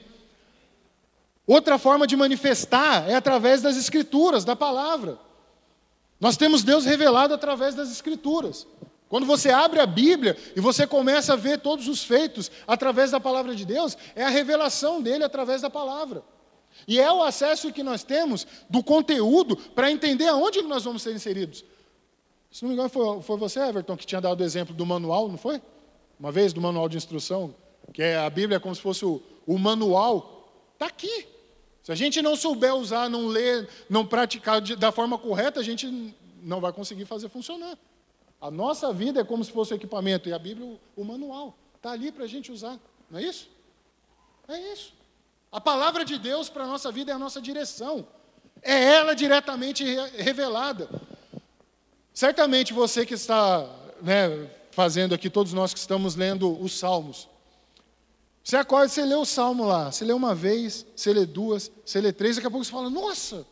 [1.46, 5.18] Outra forma de manifestar é através das Escrituras, da palavra.
[6.18, 8.66] Nós temos Deus revelado através das Escrituras.
[9.14, 13.20] Quando você abre a Bíblia e você começa a ver todos os feitos através da
[13.20, 16.24] palavra de Deus, é a revelação dele através da palavra.
[16.88, 21.14] E é o acesso que nós temos do conteúdo para entender aonde nós vamos ser
[21.14, 21.64] inseridos.
[22.50, 25.28] Se não me engano, foi, foi você, Everton, que tinha dado o exemplo do manual,
[25.28, 25.62] não foi?
[26.18, 27.54] Uma vez, do manual de instrução,
[27.92, 30.52] que é a Bíblia é como se fosse o, o manual.
[30.72, 31.28] Está aqui.
[31.84, 36.16] Se a gente não souber usar, não ler, não praticar da forma correta, a gente
[36.42, 37.78] não vai conseguir fazer funcionar.
[38.44, 41.56] A nossa vida é como se fosse o equipamento, e a Bíblia, o, o manual,
[41.76, 42.78] está ali para a gente usar.
[43.10, 43.48] Não é isso?
[44.46, 44.92] É isso.
[45.50, 48.06] A palavra de Deus para a nossa vida é a nossa direção.
[48.60, 49.82] É ela diretamente
[50.18, 50.90] revelada.
[52.12, 53.66] Certamente você que está
[54.02, 57.26] né, fazendo aqui, todos nós que estamos lendo os Salmos.
[58.42, 59.90] Você acorda, você lê o Salmo lá.
[59.90, 62.90] Você lê uma vez, você lê duas, você lê três, daqui a pouco você fala,
[62.90, 63.46] nossa,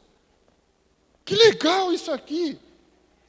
[1.25, 2.61] que legal isso aqui.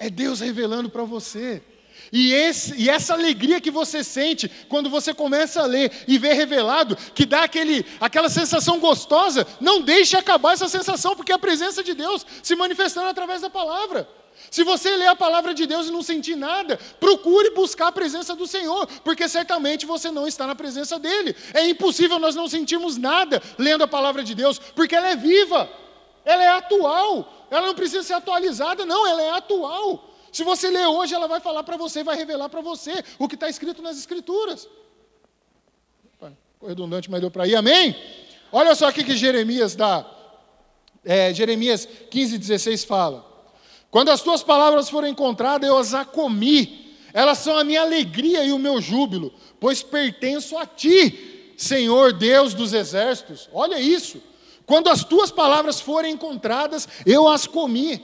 [0.03, 1.63] É Deus revelando para você.
[2.11, 6.33] E, esse, e, essa alegria que você sente quando você começa a ler e ver
[6.33, 11.39] revelado, que dá aquele, aquela sensação gostosa, não deixe acabar essa sensação, porque é a
[11.39, 14.05] presença de Deus se manifestando através da palavra.
[14.51, 18.35] Se você ler a palavra de Deus e não sentir nada, procure buscar a presença
[18.35, 21.33] do Senhor, porque certamente você não está na presença dEle.
[21.53, 25.69] É impossível nós não sentirmos nada lendo a palavra de Deus, porque ela é viva,
[26.25, 30.09] ela é atual, ela não precisa ser atualizada, não, ela é atual.
[30.31, 33.35] Se você ler hoje, ela vai falar para você, vai revelar para você o que
[33.35, 34.67] está escrito nas Escrituras.
[36.15, 36.33] Opa,
[36.67, 37.95] redundante, mas deu para ir, amém?
[38.51, 40.03] Olha só o que Jeremias dá.
[41.05, 43.23] É, Jeremias 15, 16 fala:
[43.91, 48.51] Quando as tuas palavras forem encontradas, eu as comi, elas são a minha alegria e
[48.51, 53.47] o meu júbilo, pois pertenço a ti, Senhor Deus dos exércitos.
[53.53, 54.19] Olha isso.
[54.65, 58.02] Quando as tuas palavras forem encontradas, eu as comi.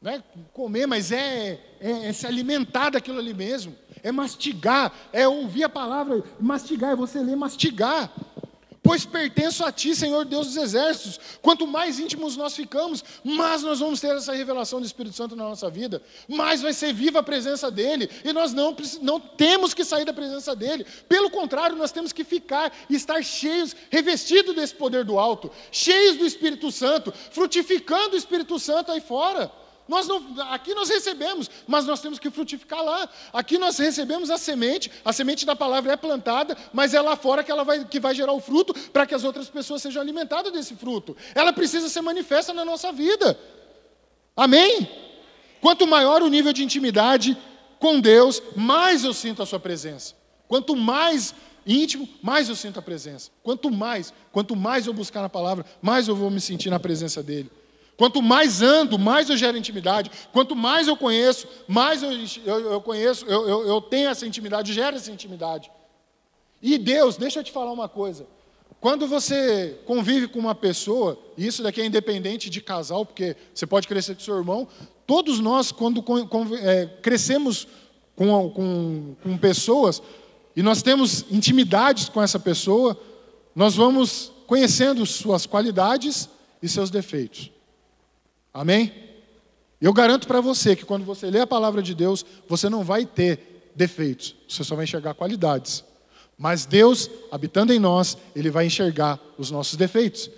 [0.00, 3.76] Não é comer, mas é, é, é se alimentar daquilo ali mesmo.
[4.02, 8.12] É mastigar, é ouvir a palavra, mastigar, é você ler, mastigar
[8.86, 11.18] pois pertenço a ti, Senhor Deus dos exércitos.
[11.42, 15.42] Quanto mais íntimos nós ficamos, mais nós vamos ter essa revelação do Espírito Santo na
[15.42, 19.84] nossa vida, mais vai ser viva a presença dele, e nós não, não temos que
[19.84, 24.74] sair da presença dele, pelo contrário, nós temos que ficar e estar cheios, revestidos desse
[24.74, 29.50] poder do alto, cheios do Espírito Santo, frutificando o Espírito Santo aí fora.
[29.88, 33.08] Nós não, aqui nós recebemos, mas nós temos que frutificar lá.
[33.32, 37.44] Aqui nós recebemos a semente, a semente da palavra é plantada, mas é lá fora
[37.44, 40.52] que ela vai, que vai gerar o fruto para que as outras pessoas sejam alimentadas
[40.52, 41.16] desse fruto.
[41.34, 43.38] Ela precisa ser manifesta na nossa vida.
[44.36, 44.88] Amém?
[45.60, 47.36] Quanto maior o nível de intimidade
[47.78, 50.14] com Deus, mais eu sinto a sua presença.
[50.48, 51.34] Quanto mais
[51.66, 53.30] íntimo, mais eu sinto a presença.
[53.42, 57.22] Quanto mais, quanto mais eu buscar na palavra, mais eu vou me sentir na presença
[57.22, 57.50] dele.
[57.96, 60.10] Quanto mais ando, mais eu gero intimidade.
[60.32, 62.12] Quanto mais eu conheço, mais eu,
[62.44, 65.70] eu, eu conheço, eu, eu, eu tenho essa intimidade, gero essa intimidade.
[66.60, 68.26] E Deus, deixa eu te falar uma coisa.
[68.80, 73.66] Quando você convive com uma pessoa, e isso daqui é independente de casal, porque você
[73.66, 74.68] pode crescer com seu irmão,
[75.06, 76.04] todos nós, quando
[76.56, 77.66] é, crescemos
[78.14, 80.02] com, com, com pessoas,
[80.54, 82.98] e nós temos intimidades com essa pessoa,
[83.54, 86.28] nós vamos conhecendo suas qualidades
[86.62, 87.55] e seus defeitos.
[88.56, 88.90] Amém?
[89.78, 93.04] Eu garanto para você que quando você lê a palavra de Deus, você não vai
[93.04, 95.84] ter defeitos, você só vai enxergar qualidades.
[96.38, 100.30] Mas Deus, habitando em nós, Ele vai enxergar os nossos defeitos.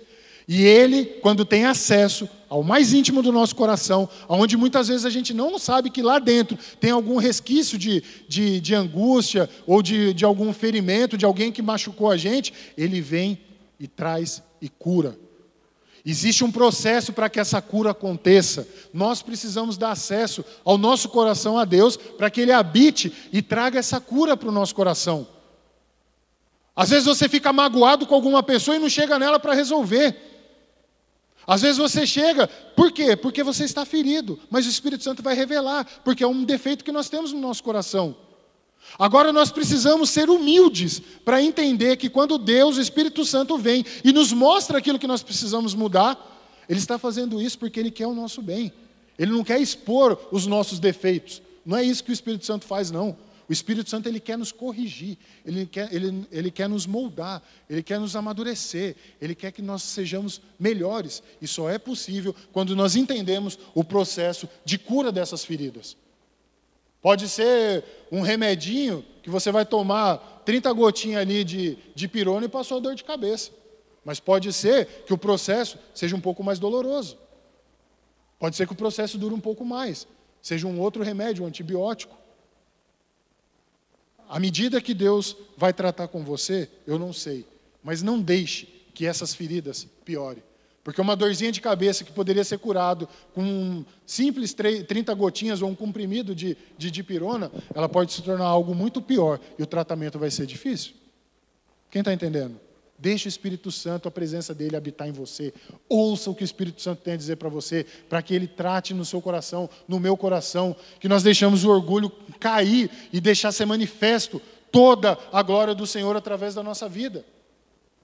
[0.45, 5.09] E Ele, quando tem acesso ao mais íntimo do nosso coração, onde muitas vezes a
[5.09, 10.13] gente não sabe que lá dentro tem algum resquício de, de, de angústia ou de,
[10.13, 13.39] de algum ferimento, de alguém que machucou a gente, Ele vem
[13.79, 15.17] e traz e cura.
[16.05, 18.67] Existe um processo para que essa cura aconteça.
[18.93, 23.79] Nós precisamos dar acesso ao nosso coração a Deus para que Ele habite e traga
[23.79, 25.27] essa cura para o nosso coração.
[26.75, 30.15] Às vezes você fica magoado com alguma pessoa e não chega nela para resolver.
[31.45, 33.15] Às vezes você chega, por quê?
[33.15, 36.91] Porque você está ferido, mas o Espírito Santo vai revelar, porque é um defeito que
[36.91, 38.15] nós temos no nosso coração.
[38.97, 44.11] Agora nós precisamos ser humildes para entender que quando Deus, o Espírito Santo, vem e
[44.11, 46.17] nos mostra aquilo que nós precisamos mudar,
[46.67, 48.73] Ele está fazendo isso porque Ele quer o nosso bem.
[49.17, 51.41] Ele não quer expor os nossos defeitos.
[51.65, 53.15] Não é isso que o Espírito Santo faz, não.
[53.49, 57.81] O Espírito Santo ele quer nos corrigir, ele quer, ele, ele quer nos moldar, ele
[57.81, 61.23] quer nos amadurecer, ele quer que nós sejamos melhores.
[61.41, 65.97] E só é possível quando nós entendemos o processo de cura dessas feridas.
[67.01, 72.49] Pode ser um remedinho que você vai tomar 30 gotinhas ali de, de pirona e
[72.49, 73.51] passou a dor de cabeça.
[74.03, 77.17] Mas pode ser que o processo seja um pouco mais doloroso.
[78.37, 80.07] Pode ser que o processo dure um pouco mais,
[80.41, 82.17] seja um outro remédio, um antibiótico.
[84.27, 87.45] À medida que Deus vai tratar com você, eu não sei,
[87.83, 90.43] mas não deixe que essas feridas piorem.
[90.89, 95.69] Porque uma dorzinha de cabeça que poderia ser curado com um simples 30 gotinhas ou
[95.69, 100.17] um comprimido de, de dipirona, ela pode se tornar algo muito pior e o tratamento
[100.17, 100.93] vai ser difícil.
[101.91, 102.59] Quem está entendendo?
[102.97, 105.53] Deixe o Espírito Santo, a presença dele habitar em você.
[105.87, 108.91] Ouça o que o Espírito Santo tem a dizer para você, para que ele trate
[108.91, 113.67] no seu coração, no meu coração, que nós deixamos o orgulho cair e deixar ser
[113.67, 117.23] manifesto toda a glória do Senhor através da nossa vida.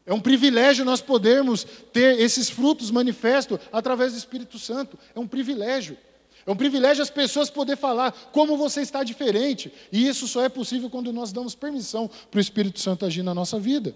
[0.05, 4.99] É um privilégio nós podermos ter esses frutos manifestos através do Espírito Santo.
[5.15, 5.97] É um privilégio.
[6.45, 9.73] É um privilégio as pessoas poder falar como você está diferente.
[9.91, 13.33] E isso só é possível quando nós damos permissão para o Espírito Santo agir na
[13.33, 13.95] nossa vida.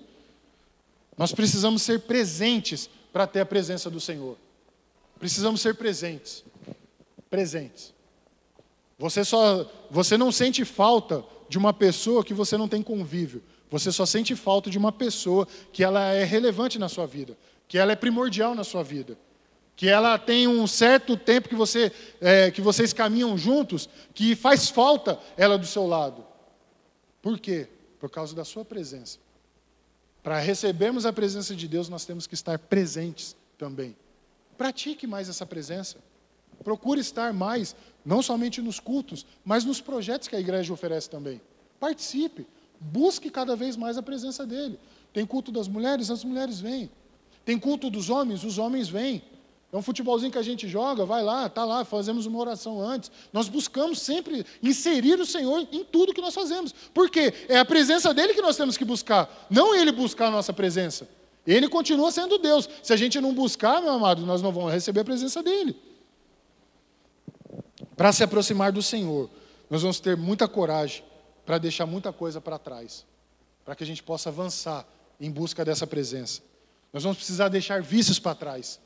[1.15, 4.35] Nós precisamos ser presentes para ter a presença do Senhor.
[5.19, 6.43] Precisamos ser presentes.
[7.29, 7.93] Presentes.
[8.97, 13.43] Você só você não sente falta de uma pessoa que você não tem convívio.
[13.69, 17.77] Você só sente falta de uma pessoa que ela é relevante na sua vida, que
[17.77, 19.17] ela é primordial na sua vida,
[19.75, 24.69] que ela tem um certo tempo que você é, que vocês caminham juntos, que faz
[24.69, 26.25] falta ela do seu lado.
[27.21, 27.67] Por quê?
[27.99, 29.19] Por causa da sua presença.
[30.23, 33.95] Para recebermos a presença de Deus, nós temos que estar presentes também.
[34.57, 35.97] Pratique mais essa presença.
[36.63, 41.39] Procure estar mais, não somente nos cultos, mas nos projetos que a igreja oferece também.
[41.79, 42.45] Participe.
[42.79, 44.79] Busque cada vez mais a presença dele.
[45.11, 46.89] Tem culto das mulheres, as mulheres vêm.
[47.43, 49.21] Tem culto dos homens, os homens vêm.
[49.71, 53.11] É um futebolzinho que a gente joga, vai lá, está lá, fazemos uma oração antes.
[53.31, 56.73] Nós buscamos sempre inserir o Senhor em tudo que nós fazemos.
[56.93, 57.33] Por quê?
[57.47, 61.07] É a presença dele que nós temos que buscar, não ele buscar a nossa presença.
[61.45, 62.67] Ele continua sendo Deus.
[62.81, 65.75] Se a gente não buscar, meu amado, nós não vamos receber a presença dele.
[67.95, 69.29] Para se aproximar do Senhor,
[69.69, 71.03] nós vamos ter muita coragem
[71.49, 73.03] para deixar muita coisa para trás,
[73.65, 74.85] para que a gente possa avançar
[75.19, 76.43] em busca dessa presença.
[76.93, 78.79] Nós vamos precisar deixar vícios para trás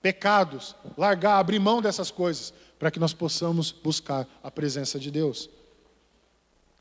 [0.00, 5.48] pecados, largar, abrir mão dessas coisas, para que nós possamos buscar a presença de Deus.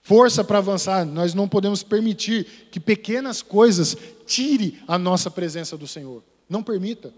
[0.01, 5.87] Força para avançar, nós não podemos permitir que pequenas coisas tire a nossa presença do
[5.87, 6.23] Senhor.
[6.49, 7.13] Não permita.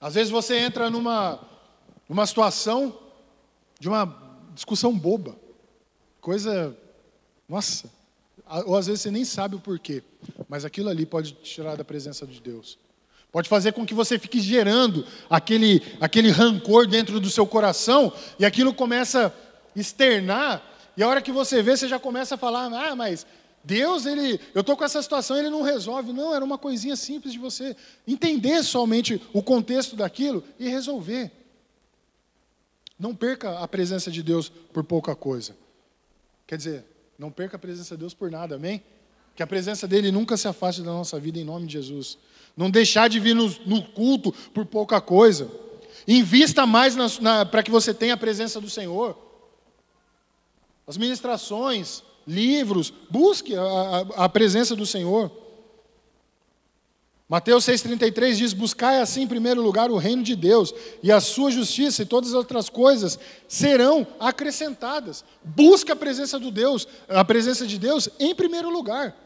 [0.00, 1.38] Às vezes você entra numa,
[2.08, 2.98] numa situação
[3.78, 5.36] de uma discussão boba,
[6.20, 6.76] coisa,
[7.48, 7.90] nossa,
[8.66, 10.02] ou às vezes você nem sabe o porquê,
[10.48, 12.78] mas aquilo ali pode te tirar da presença de Deus.
[13.32, 18.44] Pode fazer com que você fique gerando aquele, aquele rancor dentro do seu coração e
[18.44, 20.62] aquilo começa a externar,
[20.96, 23.24] e a hora que você vê, você já começa a falar: ah, mas
[23.62, 26.12] Deus, ele, eu estou com essa situação, ele não resolve.
[26.12, 31.30] Não, era uma coisinha simples de você entender somente o contexto daquilo e resolver.
[33.00, 35.56] Não perca a presença de Deus por pouca coisa.
[36.46, 36.84] Quer dizer,
[37.18, 38.82] não perca a presença de Deus por nada, amém?
[39.34, 42.18] Que a presença dele nunca se afaste da nossa vida em nome de Jesus.
[42.54, 45.50] Não deixar de vir no, no culto por pouca coisa.
[46.06, 46.94] Invista mais
[47.50, 49.16] para que você tenha a presença do Senhor.
[50.86, 55.32] As ministrações, livros, busque a, a, a presença do Senhor.
[57.30, 61.48] Mateus 6,33 diz: Buscai assim em primeiro lugar o reino de Deus, e a sua
[61.52, 65.24] justiça e todas as outras coisas serão acrescentadas.
[65.44, 69.16] Busque a presença do Deus, a presença de Deus em primeiro lugar.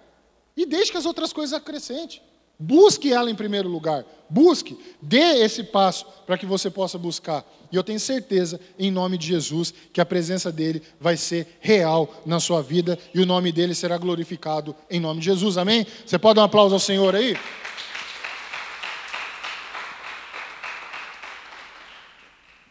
[0.55, 2.21] E deixe que as outras coisas acrescente.
[2.59, 4.05] Busque ela em primeiro lugar.
[4.29, 7.43] Busque, dê esse passo para que você possa buscar.
[7.73, 12.23] E eu tenho certeza, em nome de Jesus, que a presença dele vai ser real
[12.27, 15.57] na sua vida e o nome dele será glorificado em nome de Jesus.
[15.57, 15.87] Amém?
[16.05, 17.35] Você pode dar um aplauso ao Senhor aí?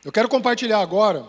[0.03, 1.25] Eu quero compartilhar agora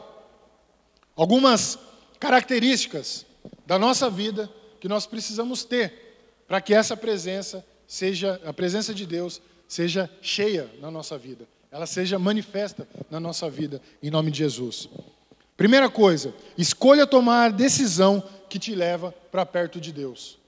[1.14, 1.78] algumas
[2.18, 3.24] características
[3.64, 4.50] da nossa vida
[4.80, 10.68] que nós precisamos ter para que essa presença seja, a presença de Deus seja cheia
[10.80, 14.88] na nossa vida, ela seja manifesta na nossa vida, em nome de Jesus.
[15.56, 20.38] Primeira coisa, escolha tomar a decisão que te leva para perto de Deus.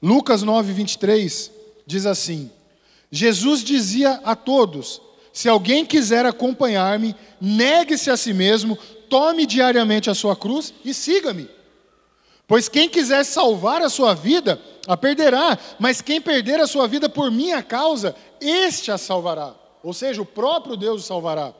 [0.00, 1.50] Lucas 9, 23
[1.84, 2.50] diz assim:
[3.10, 5.00] Jesus dizia a todos:
[5.38, 8.76] Se alguém quiser acompanhar-me, negue-se a si mesmo,
[9.08, 11.48] tome diariamente a sua cruz e siga-me.
[12.44, 17.08] Pois quem quiser salvar a sua vida, a perderá, mas quem perder a sua vida
[17.08, 19.54] por minha causa, este a salvará.
[19.80, 21.54] Ou seja, o próprio Deus o salvará.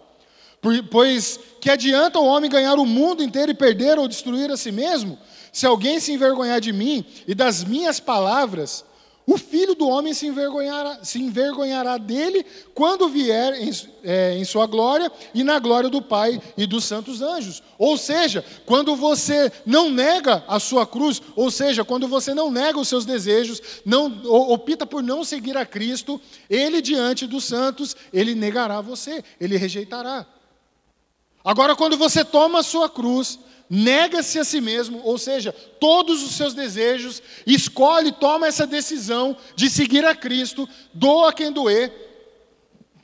[0.91, 4.73] Pois que adianta o homem ganhar o mundo inteiro e perder ou destruir a si
[4.73, 5.17] mesmo?
[5.53, 8.85] Se alguém se envergonhar de mim e das minhas palavras,
[9.31, 13.71] o filho do homem se envergonhará, se envergonhará dele quando vier em,
[14.03, 17.63] é, em, sua glória e na glória do Pai e dos santos anjos.
[17.77, 22.79] Ou seja, quando você não nega a sua cruz, ou seja, quando você não nega
[22.79, 26.19] os seus desejos, não opta por não seguir a Cristo,
[26.49, 30.27] ele diante dos santos, ele negará você, ele rejeitará.
[31.45, 33.39] Agora, quando você toma a sua cruz,
[33.69, 39.69] nega-se a si mesmo, ou seja, todos os seus desejos, escolhe, toma essa decisão de
[39.69, 41.93] seguir a Cristo, doa quem doer,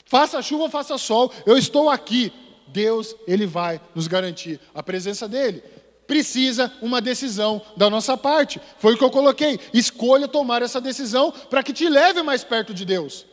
[0.07, 2.33] faça chuva, faça sol, eu estou aqui.
[2.69, 5.63] Deus, Ele vai nos garantir a presença dEle.
[6.09, 8.61] Precisa uma decisão da nossa parte.
[8.79, 9.61] Foi o que eu coloquei.
[9.73, 13.27] Escolha tomar essa decisão para que te leve mais perto de Deus.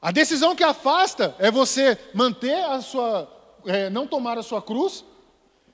[0.00, 3.37] A decisão que afasta é você manter a sua
[3.68, 5.04] é, não tomar a sua cruz,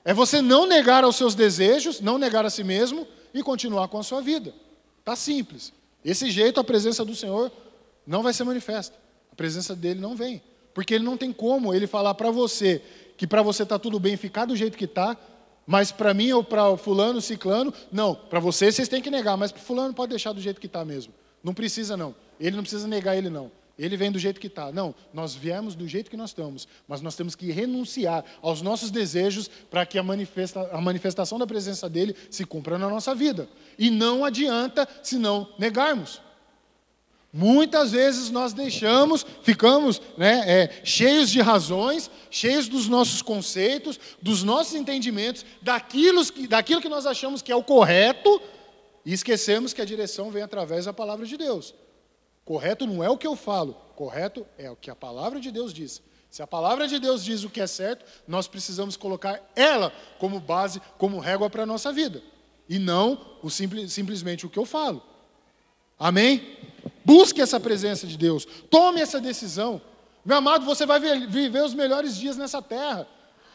[0.03, 3.97] é você não negar aos seus desejos, não negar a si mesmo e continuar com
[3.97, 4.53] a sua vida.
[4.99, 5.73] Está simples.
[6.03, 7.51] Esse jeito a presença do Senhor
[8.05, 8.95] não vai ser manifesta.
[9.31, 10.41] A presença dele não vem.
[10.73, 12.81] Porque ele não tem como ele falar para você
[13.17, 15.17] que para você está tudo bem ficar do jeito que está,
[15.65, 18.13] mas para mim ou para fulano, ciclano, não.
[18.13, 20.83] Para você vocês têm que negar, mas para fulano pode deixar do jeito que está
[20.83, 21.13] mesmo.
[21.41, 22.13] Não precisa não.
[22.39, 23.49] Ele não precisa negar ele não.
[23.77, 24.71] Ele vem do jeito que está.
[24.71, 28.89] Não, nós viemos do jeito que nós estamos, mas nós temos que renunciar aos nossos
[28.89, 33.49] desejos para que a, manifesta, a manifestação da presença dele se cumpra na nossa vida.
[33.77, 36.21] E não adianta se não negarmos.
[37.33, 44.41] Muitas vezes nós deixamos, ficamos né, é, cheios de razões, cheios dos nossos conceitos, dos
[44.41, 48.41] nossos entendimentos, daquilo, daquilo que nós achamos que é o correto,
[49.05, 51.75] e esquecemos que a direção vem através da palavra de Deus.
[52.45, 55.73] Correto não é o que eu falo, correto é o que a palavra de Deus
[55.73, 55.99] diz.
[56.29, 60.39] Se a palavra de Deus diz o que é certo, nós precisamos colocar ela como
[60.39, 62.21] base, como régua para a nossa vida.
[62.69, 65.01] E não o simples, simplesmente o que eu falo.
[65.97, 66.57] Amém?
[67.03, 68.45] Busque essa presença de Deus.
[68.69, 69.81] Tome essa decisão.
[70.23, 73.07] Meu amado, você vai viver os melhores dias nessa terra.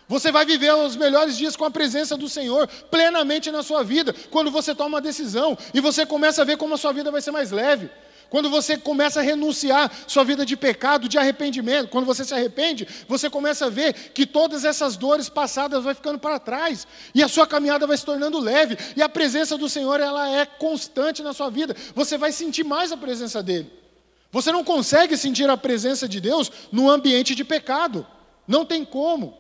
[0.09, 4.13] Você vai viver os melhores dias com a presença do Senhor plenamente na sua vida,
[4.31, 7.21] quando você toma uma decisão e você começa a ver como a sua vida vai
[7.21, 7.89] ser mais leve.
[8.31, 12.87] Quando você começa a renunciar sua vida de pecado, de arrependimento, quando você se arrepende,
[13.09, 17.29] você começa a ver que todas essas dores passadas vai ficando para trás e a
[17.29, 21.33] sua caminhada vai se tornando leve e a presença do Senhor ela é constante na
[21.33, 21.77] sua vida.
[21.93, 23.69] Você vai sentir mais a presença dele.
[24.31, 28.07] Você não consegue sentir a presença de Deus no ambiente de pecado.
[28.47, 29.40] Não tem como.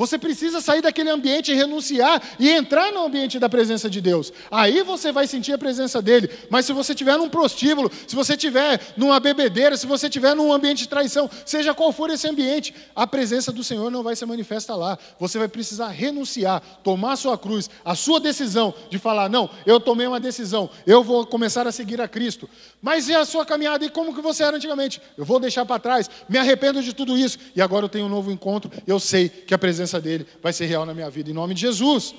[0.00, 4.32] Você precisa sair daquele ambiente e renunciar e entrar no ambiente da presença de Deus.
[4.50, 6.30] Aí você vai sentir a presença dele.
[6.48, 10.50] Mas se você estiver num prostíbulo, se você estiver numa bebedeira, se você estiver num
[10.54, 14.24] ambiente de traição, seja qual for esse ambiente, a presença do Senhor não vai se
[14.24, 14.98] manifestar lá.
[15.18, 19.78] Você vai precisar renunciar, tomar a sua cruz, a sua decisão de falar: "Não, eu
[19.78, 22.48] tomei uma decisão, eu vou começar a seguir a Cristo".
[22.80, 24.98] Mas e a sua caminhada e como que você era antigamente?
[25.18, 28.08] Eu vou deixar para trás, me arrependo de tudo isso e agora eu tenho um
[28.08, 31.30] novo encontro, eu sei que a presença presença dele vai ser real na minha vida,
[31.30, 32.14] em nome de Jesus.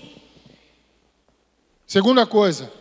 [1.88, 2.72] Segunda coisa,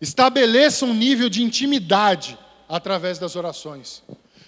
[0.00, 2.38] estabeleça um nível de intimidade
[2.68, 4.02] através das orações.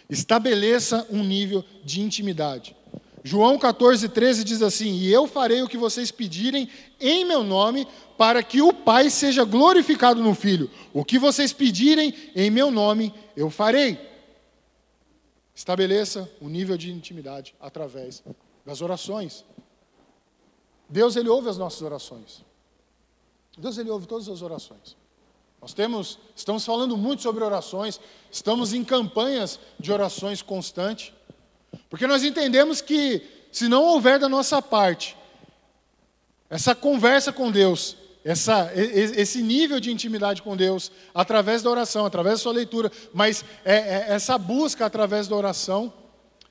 [0.09, 2.76] Estabeleça um nível de intimidade.
[3.24, 6.68] João 14, 13 diz assim: E eu farei o que vocês pedirem
[7.01, 7.86] em meu nome,
[8.18, 10.70] para que o Pai seja glorificado no Filho.
[10.93, 13.99] O que vocês pedirem em meu nome, eu farei.
[15.55, 18.22] Estabeleça um nível de intimidade através
[18.64, 19.45] das orações.
[20.93, 22.45] Deus ele ouve as nossas orações.
[23.57, 24.95] Deus ele ouve todas as orações.
[25.59, 27.99] Nós temos, estamos falando muito sobre orações,
[28.30, 31.14] estamos em campanhas de orações constante,
[31.88, 35.16] porque nós entendemos que se não houver da nossa parte
[36.51, 42.34] essa conversa com Deus, essa, esse nível de intimidade com Deus, através da oração, através
[42.34, 45.90] da sua leitura, mas é, é, essa busca através da oração,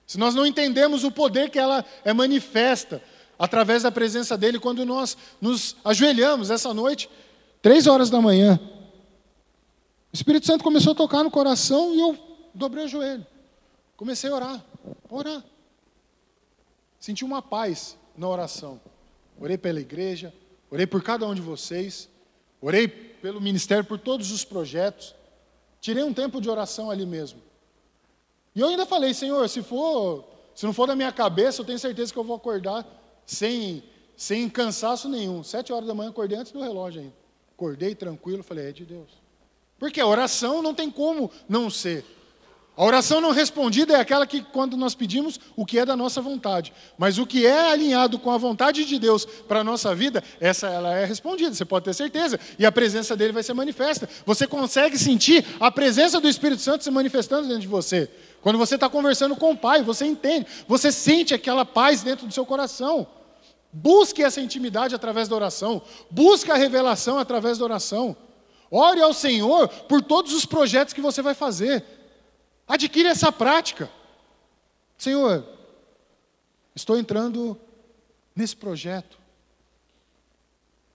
[0.08, 3.04] se nós não entendemos o poder que ela é manifesta,
[3.42, 7.10] através da presença dele, quando nós nos ajoelhamos essa noite,
[7.60, 8.60] três horas da manhã.
[10.14, 12.16] O Espírito Santo começou a tocar no coração e eu
[12.54, 13.26] dobrei o joelho.
[13.98, 14.66] Comecei a orar,
[15.10, 15.44] orar.
[17.00, 18.80] Senti uma paz na oração.
[19.40, 20.32] Orei pela igreja,
[20.70, 22.08] orei por cada um de vocês,
[22.62, 25.16] orei pelo ministério, por todos os projetos.
[25.80, 27.42] Tirei um tempo de oração ali mesmo.
[28.56, 31.80] E eu ainda falei, Senhor, se for, se não for da minha cabeça, eu tenho
[31.80, 33.84] certeza que eu vou acordar sem,
[34.16, 35.44] sem cansaço nenhum.
[35.44, 37.14] Sete horas da manhã acordei antes do relógio ainda.
[37.56, 39.10] Acordei tranquilo, falei, é de Deus.
[39.78, 42.06] Porque a oração não tem como não ser.
[42.76, 46.22] A oração não respondida é aquela que, quando nós pedimos o que é da nossa
[46.22, 50.24] vontade, mas o que é alinhado com a vontade de Deus para a nossa vida,
[50.40, 54.08] essa ela é respondida, você pode ter certeza, e a presença dele vai ser manifesta.
[54.26, 58.10] Você consegue sentir a presença do Espírito Santo se manifestando dentro de você.
[58.42, 62.34] Quando você está conversando com o Pai, você entende, você sente aquela paz dentro do
[62.34, 63.08] seu coração.
[63.72, 68.16] Busque essa intimidade através da oração, busque a revelação através da oração.
[68.70, 71.84] Ore ao Senhor por todos os projetos que você vai fazer.
[72.68, 73.90] Adquire essa prática.
[74.98, 75.46] Senhor,
[76.76, 77.58] estou entrando
[78.36, 79.18] nesse projeto.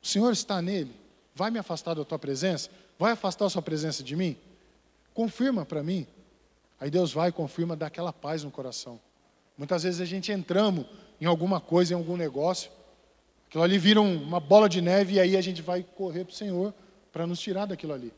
[0.02, 0.94] O Senhor está nele.
[1.34, 2.70] Vai me afastar da tua presença?
[2.98, 4.38] Vai afastar a sua presença de mim?
[5.12, 6.06] Confirma para mim.
[6.80, 9.00] Aí Deus vai e confirma, dá aquela paz no coração.
[9.56, 10.84] Muitas vezes a gente entramos
[11.20, 12.70] em alguma coisa, em algum negócio,
[13.48, 16.36] aquilo ali vira uma bola de neve e aí a gente vai correr para o
[16.36, 16.74] Senhor
[17.10, 18.12] para nos tirar daquilo ali.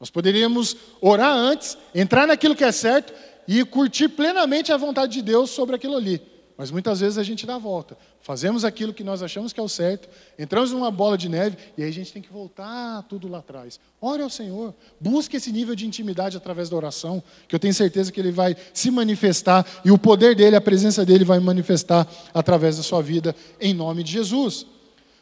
[0.00, 3.14] Nós poderíamos orar antes, entrar naquilo que é certo
[3.46, 6.20] e curtir plenamente a vontade de Deus sobre aquilo ali.
[6.56, 7.98] Mas muitas vezes a gente dá a volta.
[8.22, 11.82] Fazemos aquilo que nós achamos que é o certo, entramos numa bola de neve e
[11.82, 13.78] aí a gente tem que voltar tudo lá atrás.
[14.00, 18.10] Ore ao Senhor, busque esse nível de intimidade através da oração, que eu tenho certeza
[18.10, 22.78] que ele vai se manifestar e o poder dele, a presença dele vai manifestar através
[22.78, 24.66] da sua vida, em nome de Jesus.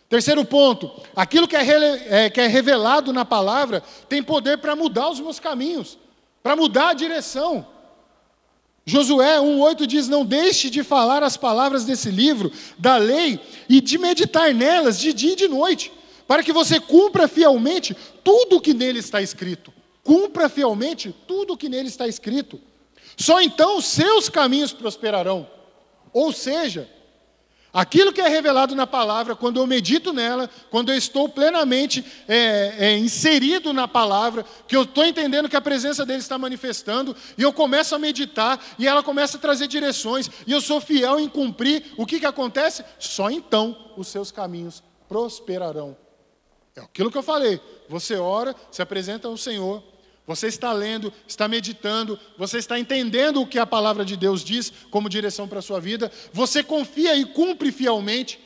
[0.09, 5.11] Terceiro ponto, aquilo que é, é, que é revelado na palavra tem poder para mudar
[5.11, 5.99] os meus caminhos,
[6.45, 7.74] para mudar a direção.
[8.87, 13.97] Josué 1,8 diz: Não deixe de falar as palavras desse livro, da lei, e de
[13.97, 15.91] meditar nelas de dia e de noite,
[16.27, 19.73] para que você cumpra fielmente tudo o que nele está escrito.
[20.03, 22.61] Cumpra fielmente tudo o que nele está escrito.
[23.17, 25.49] Só então os seus caminhos prosperarão.
[26.13, 26.89] Ou seja,
[27.75, 32.75] Aquilo que é revelado na palavra, quando eu medito nela, quando eu estou plenamente é,
[32.79, 37.43] é, inserido na palavra, que eu estou entendendo que a presença dele está manifestando, e
[37.43, 41.29] eu começo a meditar, e ela começa a trazer direções, e eu sou fiel em
[41.29, 42.85] cumprir, o que, que acontece?
[42.97, 45.97] Só então os seus caminhos prosperarão.
[46.77, 47.61] É aquilo que eu falei.
[47.89, 49.83] Você ora, se apresenta ao Senhor,
[50.27, 54.73] você está lendo, está meditando, você está entendendo o que a palavra de Deus diz
[54.91, 58.41] como direção para a sua vida, você confia e cumpre fielmente,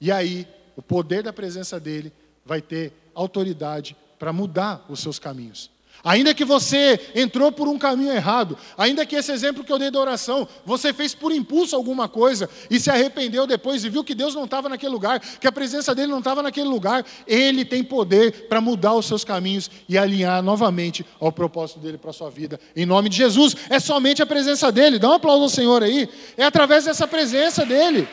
[0.00, 2.12] e aí o poder da presença dele
[2.44, 5.70] vai ter autoridade para mudar os seus caminhos.
[6.04, 9.90] Ainda que você entrou por um caminho errado, ainda que esse exemplo que eu dei
[9.90, 14.14] da oração, você fez por impulso alguma coisa e se arrependeu depois e viu que
[14.14, 17.82] Deus não estava naquele lugar, que a presença dele não estava naquele lugar, ele tem
[17.82, 22.30] poder para mudar os seus caminhos e alinhar novamente ao propósito dele para a sua
[22.30, 22.60] vida.
[22.76, 24.98] Em nome de Jesus, é somente a presença dele.
[24.98, 26.08] Dá um aplauso ao Senhor aí.
[26.36, 28.06] É através dessa presença dele.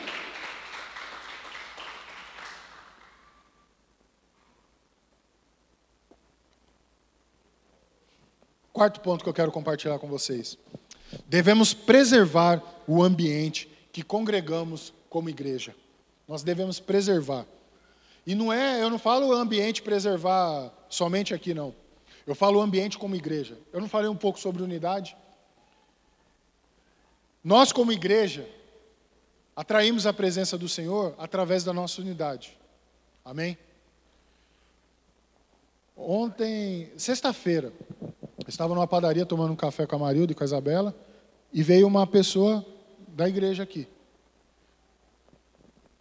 [8.76, 10.58] Quarto ponto que eu quero compartilhar com vocês.
[11.26, 15.74] Devemos preservar o ambiente que congregamos como igreja.
[16.28, 17.46] Nós devemos preservar.
[18.26, 21.74] E não é, eu não falo ambiente preservar somente aqui não.
[22.26, 23.56] Eu falo ambiente como igreja.
[23.72, 25.16] Eu não falei um pouco sobre unidade?
[27.42, 28.46] Nós como igreja
[29.56, 32.58] atraímos a presença do Senhor através da nossa unidade.
[33.24, 33.56] Amém?
[35.96, 37.72] Ontem, sexta-feira,
[38.46, 40.94] estava numa padaria tomando um café com a Marilda e com a Isabela,
[41.52, 42.64] e veio uma pessoa
[43.08, 43.88] da igreja aqui.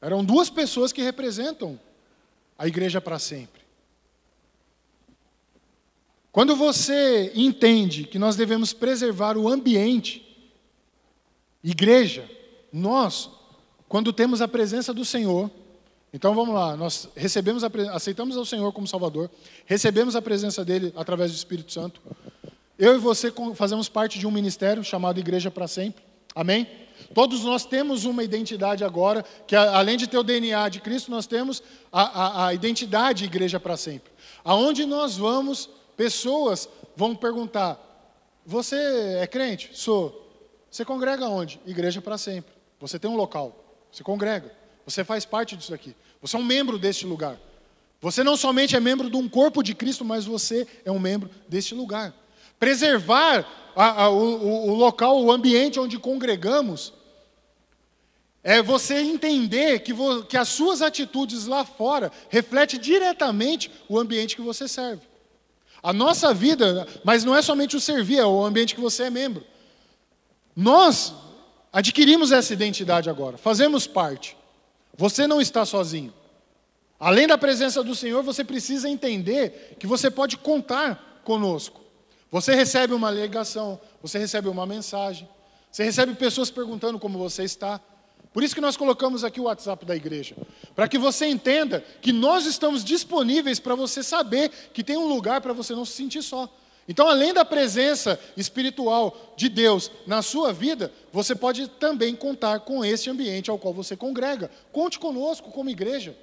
[0.02, 1.80] Eram duas pessoas que representam
[2.58, 3.66] a igreja para sempre.
[6.32, 10.22] Quando você entende que nós devemos preservar o ambiente,
[11.64, 12.30] igreja,
[12.72, 13.30] nós,
[13.88, 15.50] quando temos a presença do Senhor,
[16.16, 19.30] então vamos lá, nós recebemos a, aceitamos o Senhor como Salvador,
[19.66, 22.02] recebemos a presença dele através do Espírito Santo.
[22.80, 26.02] Eu e você fazemos parte de um ministério chamado Igreja para Sempre.
[26.34, 26.70] Amém?
[27.14, 31.28] Todos nós temos uma identidade agora, que além de ter o DNA de Cristo, nós
[31.28, 31.62] temos
[31.92, 34.10] a, a, a identidade Igreja para Sempre.
[34.42, 37.78] Aonde nós vamos, pessoas vão perguntar:
[38.46, 38.78] Você
[39.20, 39.70] é crente?
[39.74, 40.32] Sou.
[40.72, 41.60] Você congrega onde?
[41.66, 42.54] Igreja para Sempre.
[42.80, 43.54] Você tem um local.
[43.92, 44.64] Você congrega.
[44.86, 45.96] Você faz parte disso aqui.
[46.22, 47.38] Você é um membro deste lugar.
[48.02, 51.30] Você não somente é membro de um corpo de Cristo, mas você é um membro
[51.48, 52.14] deste lugar.
[52.60, 56.94] Preservar a, a, o, o local, o ambiente onde congregamos,
[58.44, 64.36] é você entender que, vo, que as suas atitudes lá fora refletem diretamente o ambiente
[64.36, 65.02] que você serve.
[65.82, 69.10] A nossa vida, mas não é somente o servir, é o ambiente que você é
[69.10, 69.44] membro.
[70.56, 71.12] Nós
[71.74, 74.38] adquirimos essa identidade agora, fazemos parte.
[74.98, 76.14] Você não está sozinho.
[77.00, 81.82] Além da presença do Senhor, você precisa entender que você pode contar conosco.
[82.32, 85.28] Você recebe uma ligação, você recebe uma mensagem,
[85.72, 87.80] você recebe pessoas perguntando como você está.
[88.34, 90.36] Por isso que nós colocamos aqui o WhatsApp da igreja,
[90.76, 95.40] para que você entenda que nós estamos disponíveis para você saber que tem um lugar
[95.40, 96.50] para você não se sentir só.
[96.88, 102.86] Então, além da presença espiritual de Deus na sua vida, você pode também contar com
[102.86, 104.52] esse ambiente ao qual você congrega.
[104.72, 106.16] Conte conosco como igreja.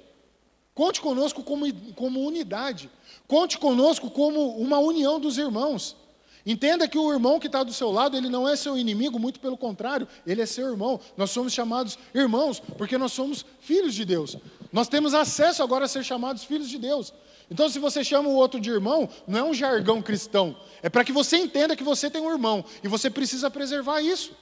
[0.73, 2.89] Conte conosco como, como unidade.
[3.27, 5.97] Conte conosco como uma união dos irmãos.
[6.45, 9.39] Entenda que o irmão que está do seu lado, ele não é seu inimigo, muito
[9.39, 10.99] pelo contrário, ele é seu irmão.
[11.15, 14.37] Nós somos chamados irmãos, porque nós somos filhos de Deus.
[14.71, 17.13] Nós temos acesso agora a ser chamados filhos de Deus.
[17.49, 20.55] Então, se você chama o outro de irmão, não é um jargão cristão.
[20.81, 24.35] É para que você entenda que você tem um irmão e você precisa preservar isso.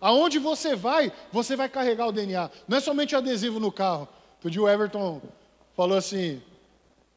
[0.00, 2.50] Aonde você vai, você vai carregar o DNA.
[2.68, 4.08] Não é somente o adesivo no carro.
[4.44, 5.20] O dia o Everton
[5.74, 6.40] falou assim: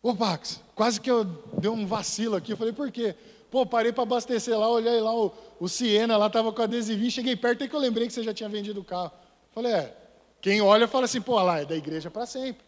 [0.01, 2.53] Ô Pax, quase que eu dei um vacilo aqui.
[2.53, 3.15] Eu falei, por quê?
[3.51, 7.35] Pô, parei para abastecer lá, olhei lá o, o Siena, lá estava com adesivinho, cheguei
[7.35, 9.11] perto, e que eu lembrei que você já tinha vendido o carro.
[9.51, 9.95] Falei, é,
[10.39, 12.63] quem olha fala assim, pô, lá, é da igreja para sempre.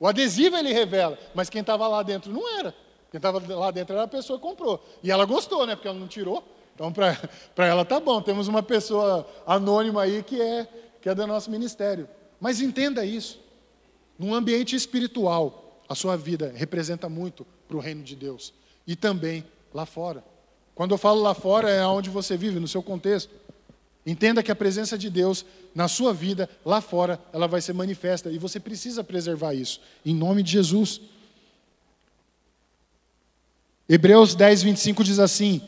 [0.00, 2.74] O adesivo ele revela, mas quem estava lá dentro não era.
[3.10, 4.82] Quem estava lá dentro era a pessoa que comprou.
[5.02, 5.76] E ela gostou, né?
[5.76, 6.42] Porque ela não tirou.
[6.74, 7.18] Então, para
[7.68, 8.22] ela tá bom.
[8.22, 10.66] Temos uma pessoa anônima aí que é,
[11.02, 12.08] que é do nosso ministério.
[12.40, 13.38] Mas entenda isso.
[14.18, 18.54] Num ambiente espiritual, a sua vida representa muito para o reino de Deus.
[18.86, 19.44] E também
[19.74, 20.24] lá fora.
[20.74, 23.34] Quando eu falo lá fora, é onde você vive, no seu contexto.
[24.04, 25.44] Entenda que a presença de Deus
[25.74, 30.14] na sua vida, lá fora, ela vai ser manifesta e você precisa preservar isso, em
[30.14, 31.00] nome de Jesus.
[33.88, 35.60] Hebreus 10, 25 diz assim: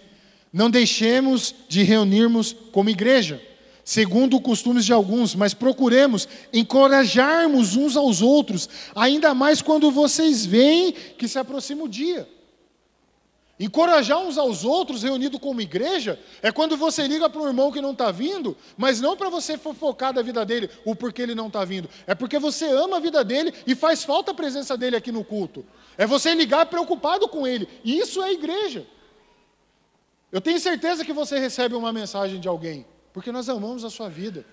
[0.52, 3.40] Não deixemos de reunirmos como igreja,
[3.84, 10.46] segundo os costumes de alguns, mas procuremos encorajarmos uns aos outros, ainda mais quando vocês
[10.46, 12.26] veem que se aproxima o dia.
[13.62, 17.80] Encorajar uns aos outros, reunido como igreja, é quando você liga para um irmão que
[17.80, 21.46] não está vindo, mas não para você fofocar da vida dele, o porquê ele não
[21.46, 21.88] está vindo.
[22.04, 25.22] É porque você ama a vida dele e faz falta a presença dele aqui no
[25.22, 25.64] culto.
[25.96, 27.68] É você ligar preocupado com ele.
[27.84, 28.84] E isso é igreja.
[30.32, 34.08] Eu tenho certeza que você recebe uma mensagem de alguém, porque nós amamos a sua
[34.08, 34.44] vida.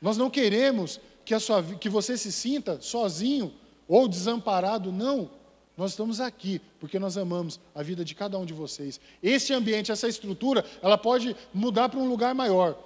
[0.00, 3.52] Nós não queremos que, a sua, que você se sinta sozinho
[3.86, 5.35] ou desamparado, não.
[5.76, 8.98] Nós estamos aqui porque nós amamos a vida de cada um de vocês.
[9.22, 12.78] Esse ambiente, essa estrutura, ela pode mudar para um lugar maior.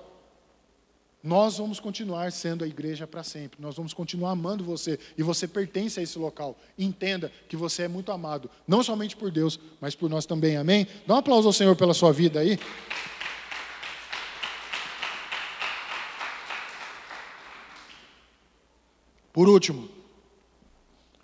[1.23, 3.61] Nós vamos continuar sendo a igreja para sempre.
[3.61, 6.59] Nós vamos continuar amando você e você pertence a esse local.
[6.79, 10.57] Entenda que você é muito amado, não somente por Deus, mas por nós também.
[10.57, 10.87] Amém?
[11.07, 12.59] Dá um aplauso ao Senhor pela sua vida aí.
[19.33, 19.89] Por último,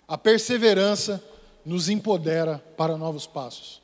[0.07, 1.21] a perseverança
[1.67, 3.81] nos empodera para novos passos.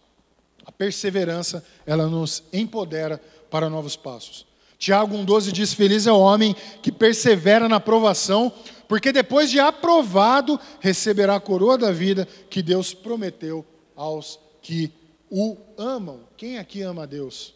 [0.66, 3.22] A perseverança, ela nos empodera
[3.52, 4.46] para novos passos.
[4.80, 8.54] Tiago 1,12 diz: Feliz é o homem que persevera na aprovação,
[8.88, 13.66] porque depois de aprovado, receberá a coroa da vida que Deus prometeu
[13.98, 14.90] aos que
[15.30, 16.22] o amam.
[16.38, 17.54] Quem aqui ama a Deus?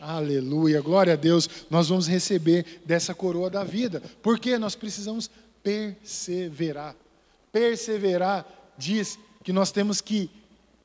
[0.00, 1.46] Aleluia, glória a Deus.
[1.68, 5.30] Nós vamos receber dessa coroa da vida, porque nós precisamos
[5.62, 6.96] perseverar.
[7.52, 8.46] Perseverar
[8.78, 10.30] diz que nós temos que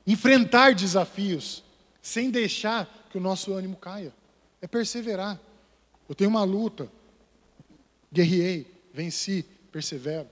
[0.06, 1.64] enfrentar desafios
[2.02, 4.14] sem deixar que o nosso ânimo caia.
[4.62, 5.40] É perseverar.
[6.08, 6.90] Eu tenho uma luta,
[8.12, 10.28] guerriei, venci, persevero.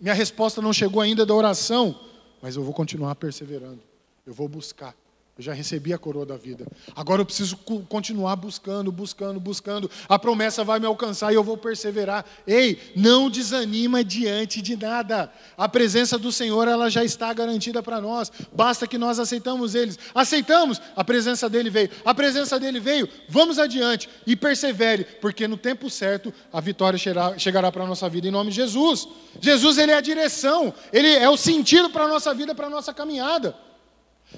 [0.00, 1.98] Minha resposta não chegou ainda da oração,
[2.40, 3.80] mas eu vou continuar perseverando.
[4.24, 4.94] Eu vou buscar.
[5.38, 6.66] Eu já recebi a coroa da vida.
[6.94, 7.56] Agora eu preciso
[7.88, 9.90] continuar buscando, buscando, buscando.
[10.06, 12.26] A promessa vai me alcançar e eu vou perseverar.
[12.46, 15.32] Ei, não desanima diante de nada.
[15.56, 18.30] A presença do Senhor ela já está garantida para nós.
[18.52, 19.98] Basta que nós aceitamos eles.
[20.14, 21.88] Aceitamos, a presença dele veio.
[22.04, 23.08] A presença dele veio.
[23.26, 26.98] Vamos adiante e persevere, porque no tempo certo a vitória
[27.38, 29.08] chegará para a nossa vida em nome de Jesus.
[29.40, 32.70] Jesus ele é a direção, ele é o sentido para a nossa vida, para a
[32.70, 33.71] nossa caminhada.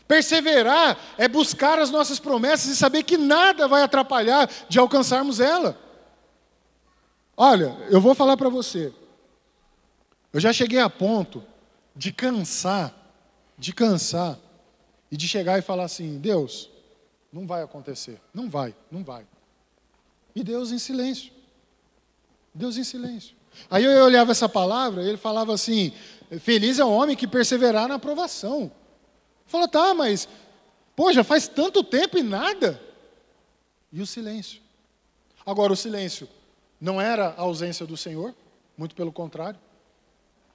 [0.06, 5.78] Perseverar é buscar as nossas promessas e saber que nada vai atrapalhar de alcançarmos ela.
[7.36, 8.92] Olha, eu vou falar para você.
[10.32, 11.42] Eu já cheguei a ponto
[11.94, 12.92] de cansar,
[13.56, 14.38] de cansar
[15.10, 16.70] e de chegar e falar assim: Deus,
[17.32, 19.26] não vai acontecer, não vai, não vai.
[20.34, 21.32] E Deus em silêncio.
[22.52, 23.34] Deus em silêncio.
[23.70, 25.92] Aí eu olhava essa palavra e ele falava assim:
[26.40, 28.70] Feliz é o homem que perseverar na aprovação.
[29.46, 30.28] Falou, tá, mas,
[30.96, 32.80] pô, já faz tanto tempo e nada.
[33.92, 34.60] E o silêncio.
[35.46, 36.28] Agora, o silêncio
[36.80, 38.34] não era a ausência do Senhor,
[38.76, 39.58] muito pelo contrário.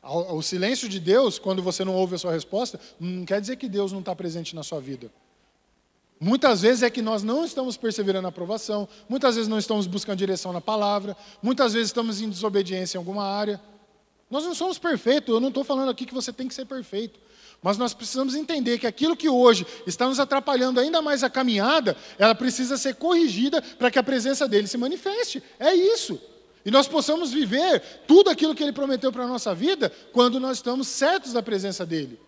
[0.01, 3.67] O silêncio de Deus, quando você não ouve a sua resposta, não quer dizer que
[3.67, 5.11] Deus não está presente na sua vida.
[6.19, 10.17] Muitas vezes é que nós não estamos perseverando na aprovação, muitas vezes não estamos buscando
[10.17, 13.61] direção na palavra, muitas vezes estamos em desobediência em alguma área.
[14.29, 17.19] Nós não somos perfeitos, eu não estou falando aqui que você tem que ser perfeito.
[17.61, 21.97] Mas nós precisamos entender que aquilo que hoje está nos atrapalhando ainda mais a caminhada,
[22.17, 25.43] ela precisa ser corrigida para que a presença dele se manifeste.
[25.59, 26.19] É isso.
[26.65, 30.57] E nós possamos viver tudo aquilo que ele prometeu para a nossa vida quando nós
[30.57, 32.19] estamos certos da presença dele.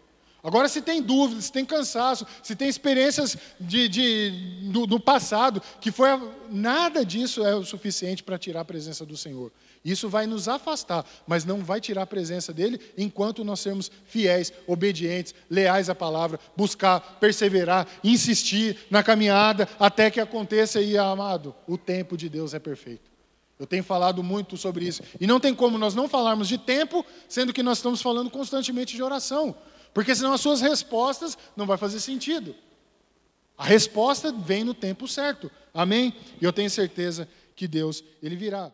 [0.44, 4.32] Agora, se tem dúvidas, se tem cansaço, se tem experiências de, de
[4.72, 6.08] do, do, passado, que foi
[6.50, 9.52] nada disso é o suficiente para tirar a presença do Senhor.
[9.86, 14.52] Isso vai nos afastar, mas não vai tirar a presença dele enquanto nós sermos fiéis,
[14.66, 21.78] obedientes, leais à palavra, buscar, perseverar, insistir na caminhada até que aconteça e amado, o
[21.78, 23.12] tempo de Deus é perfeito.
[23.60, 25.04] Eu tenho falado muito sobre isso.
[25.20, 28.96] E não tem como nós não falarmos de tempo, sendo que nós estamos falando constantemente
[28.96, 29.56] de oração.
[29.94, 32.56] Porque senão as suas respostas não vai fazer sentido.
[33.58, 35.52] A resposta vem no tempo certo.
[35.74, 36.16] Amém?
[36.42, 38.72] E eu tenho certeza que Deus, ele virá.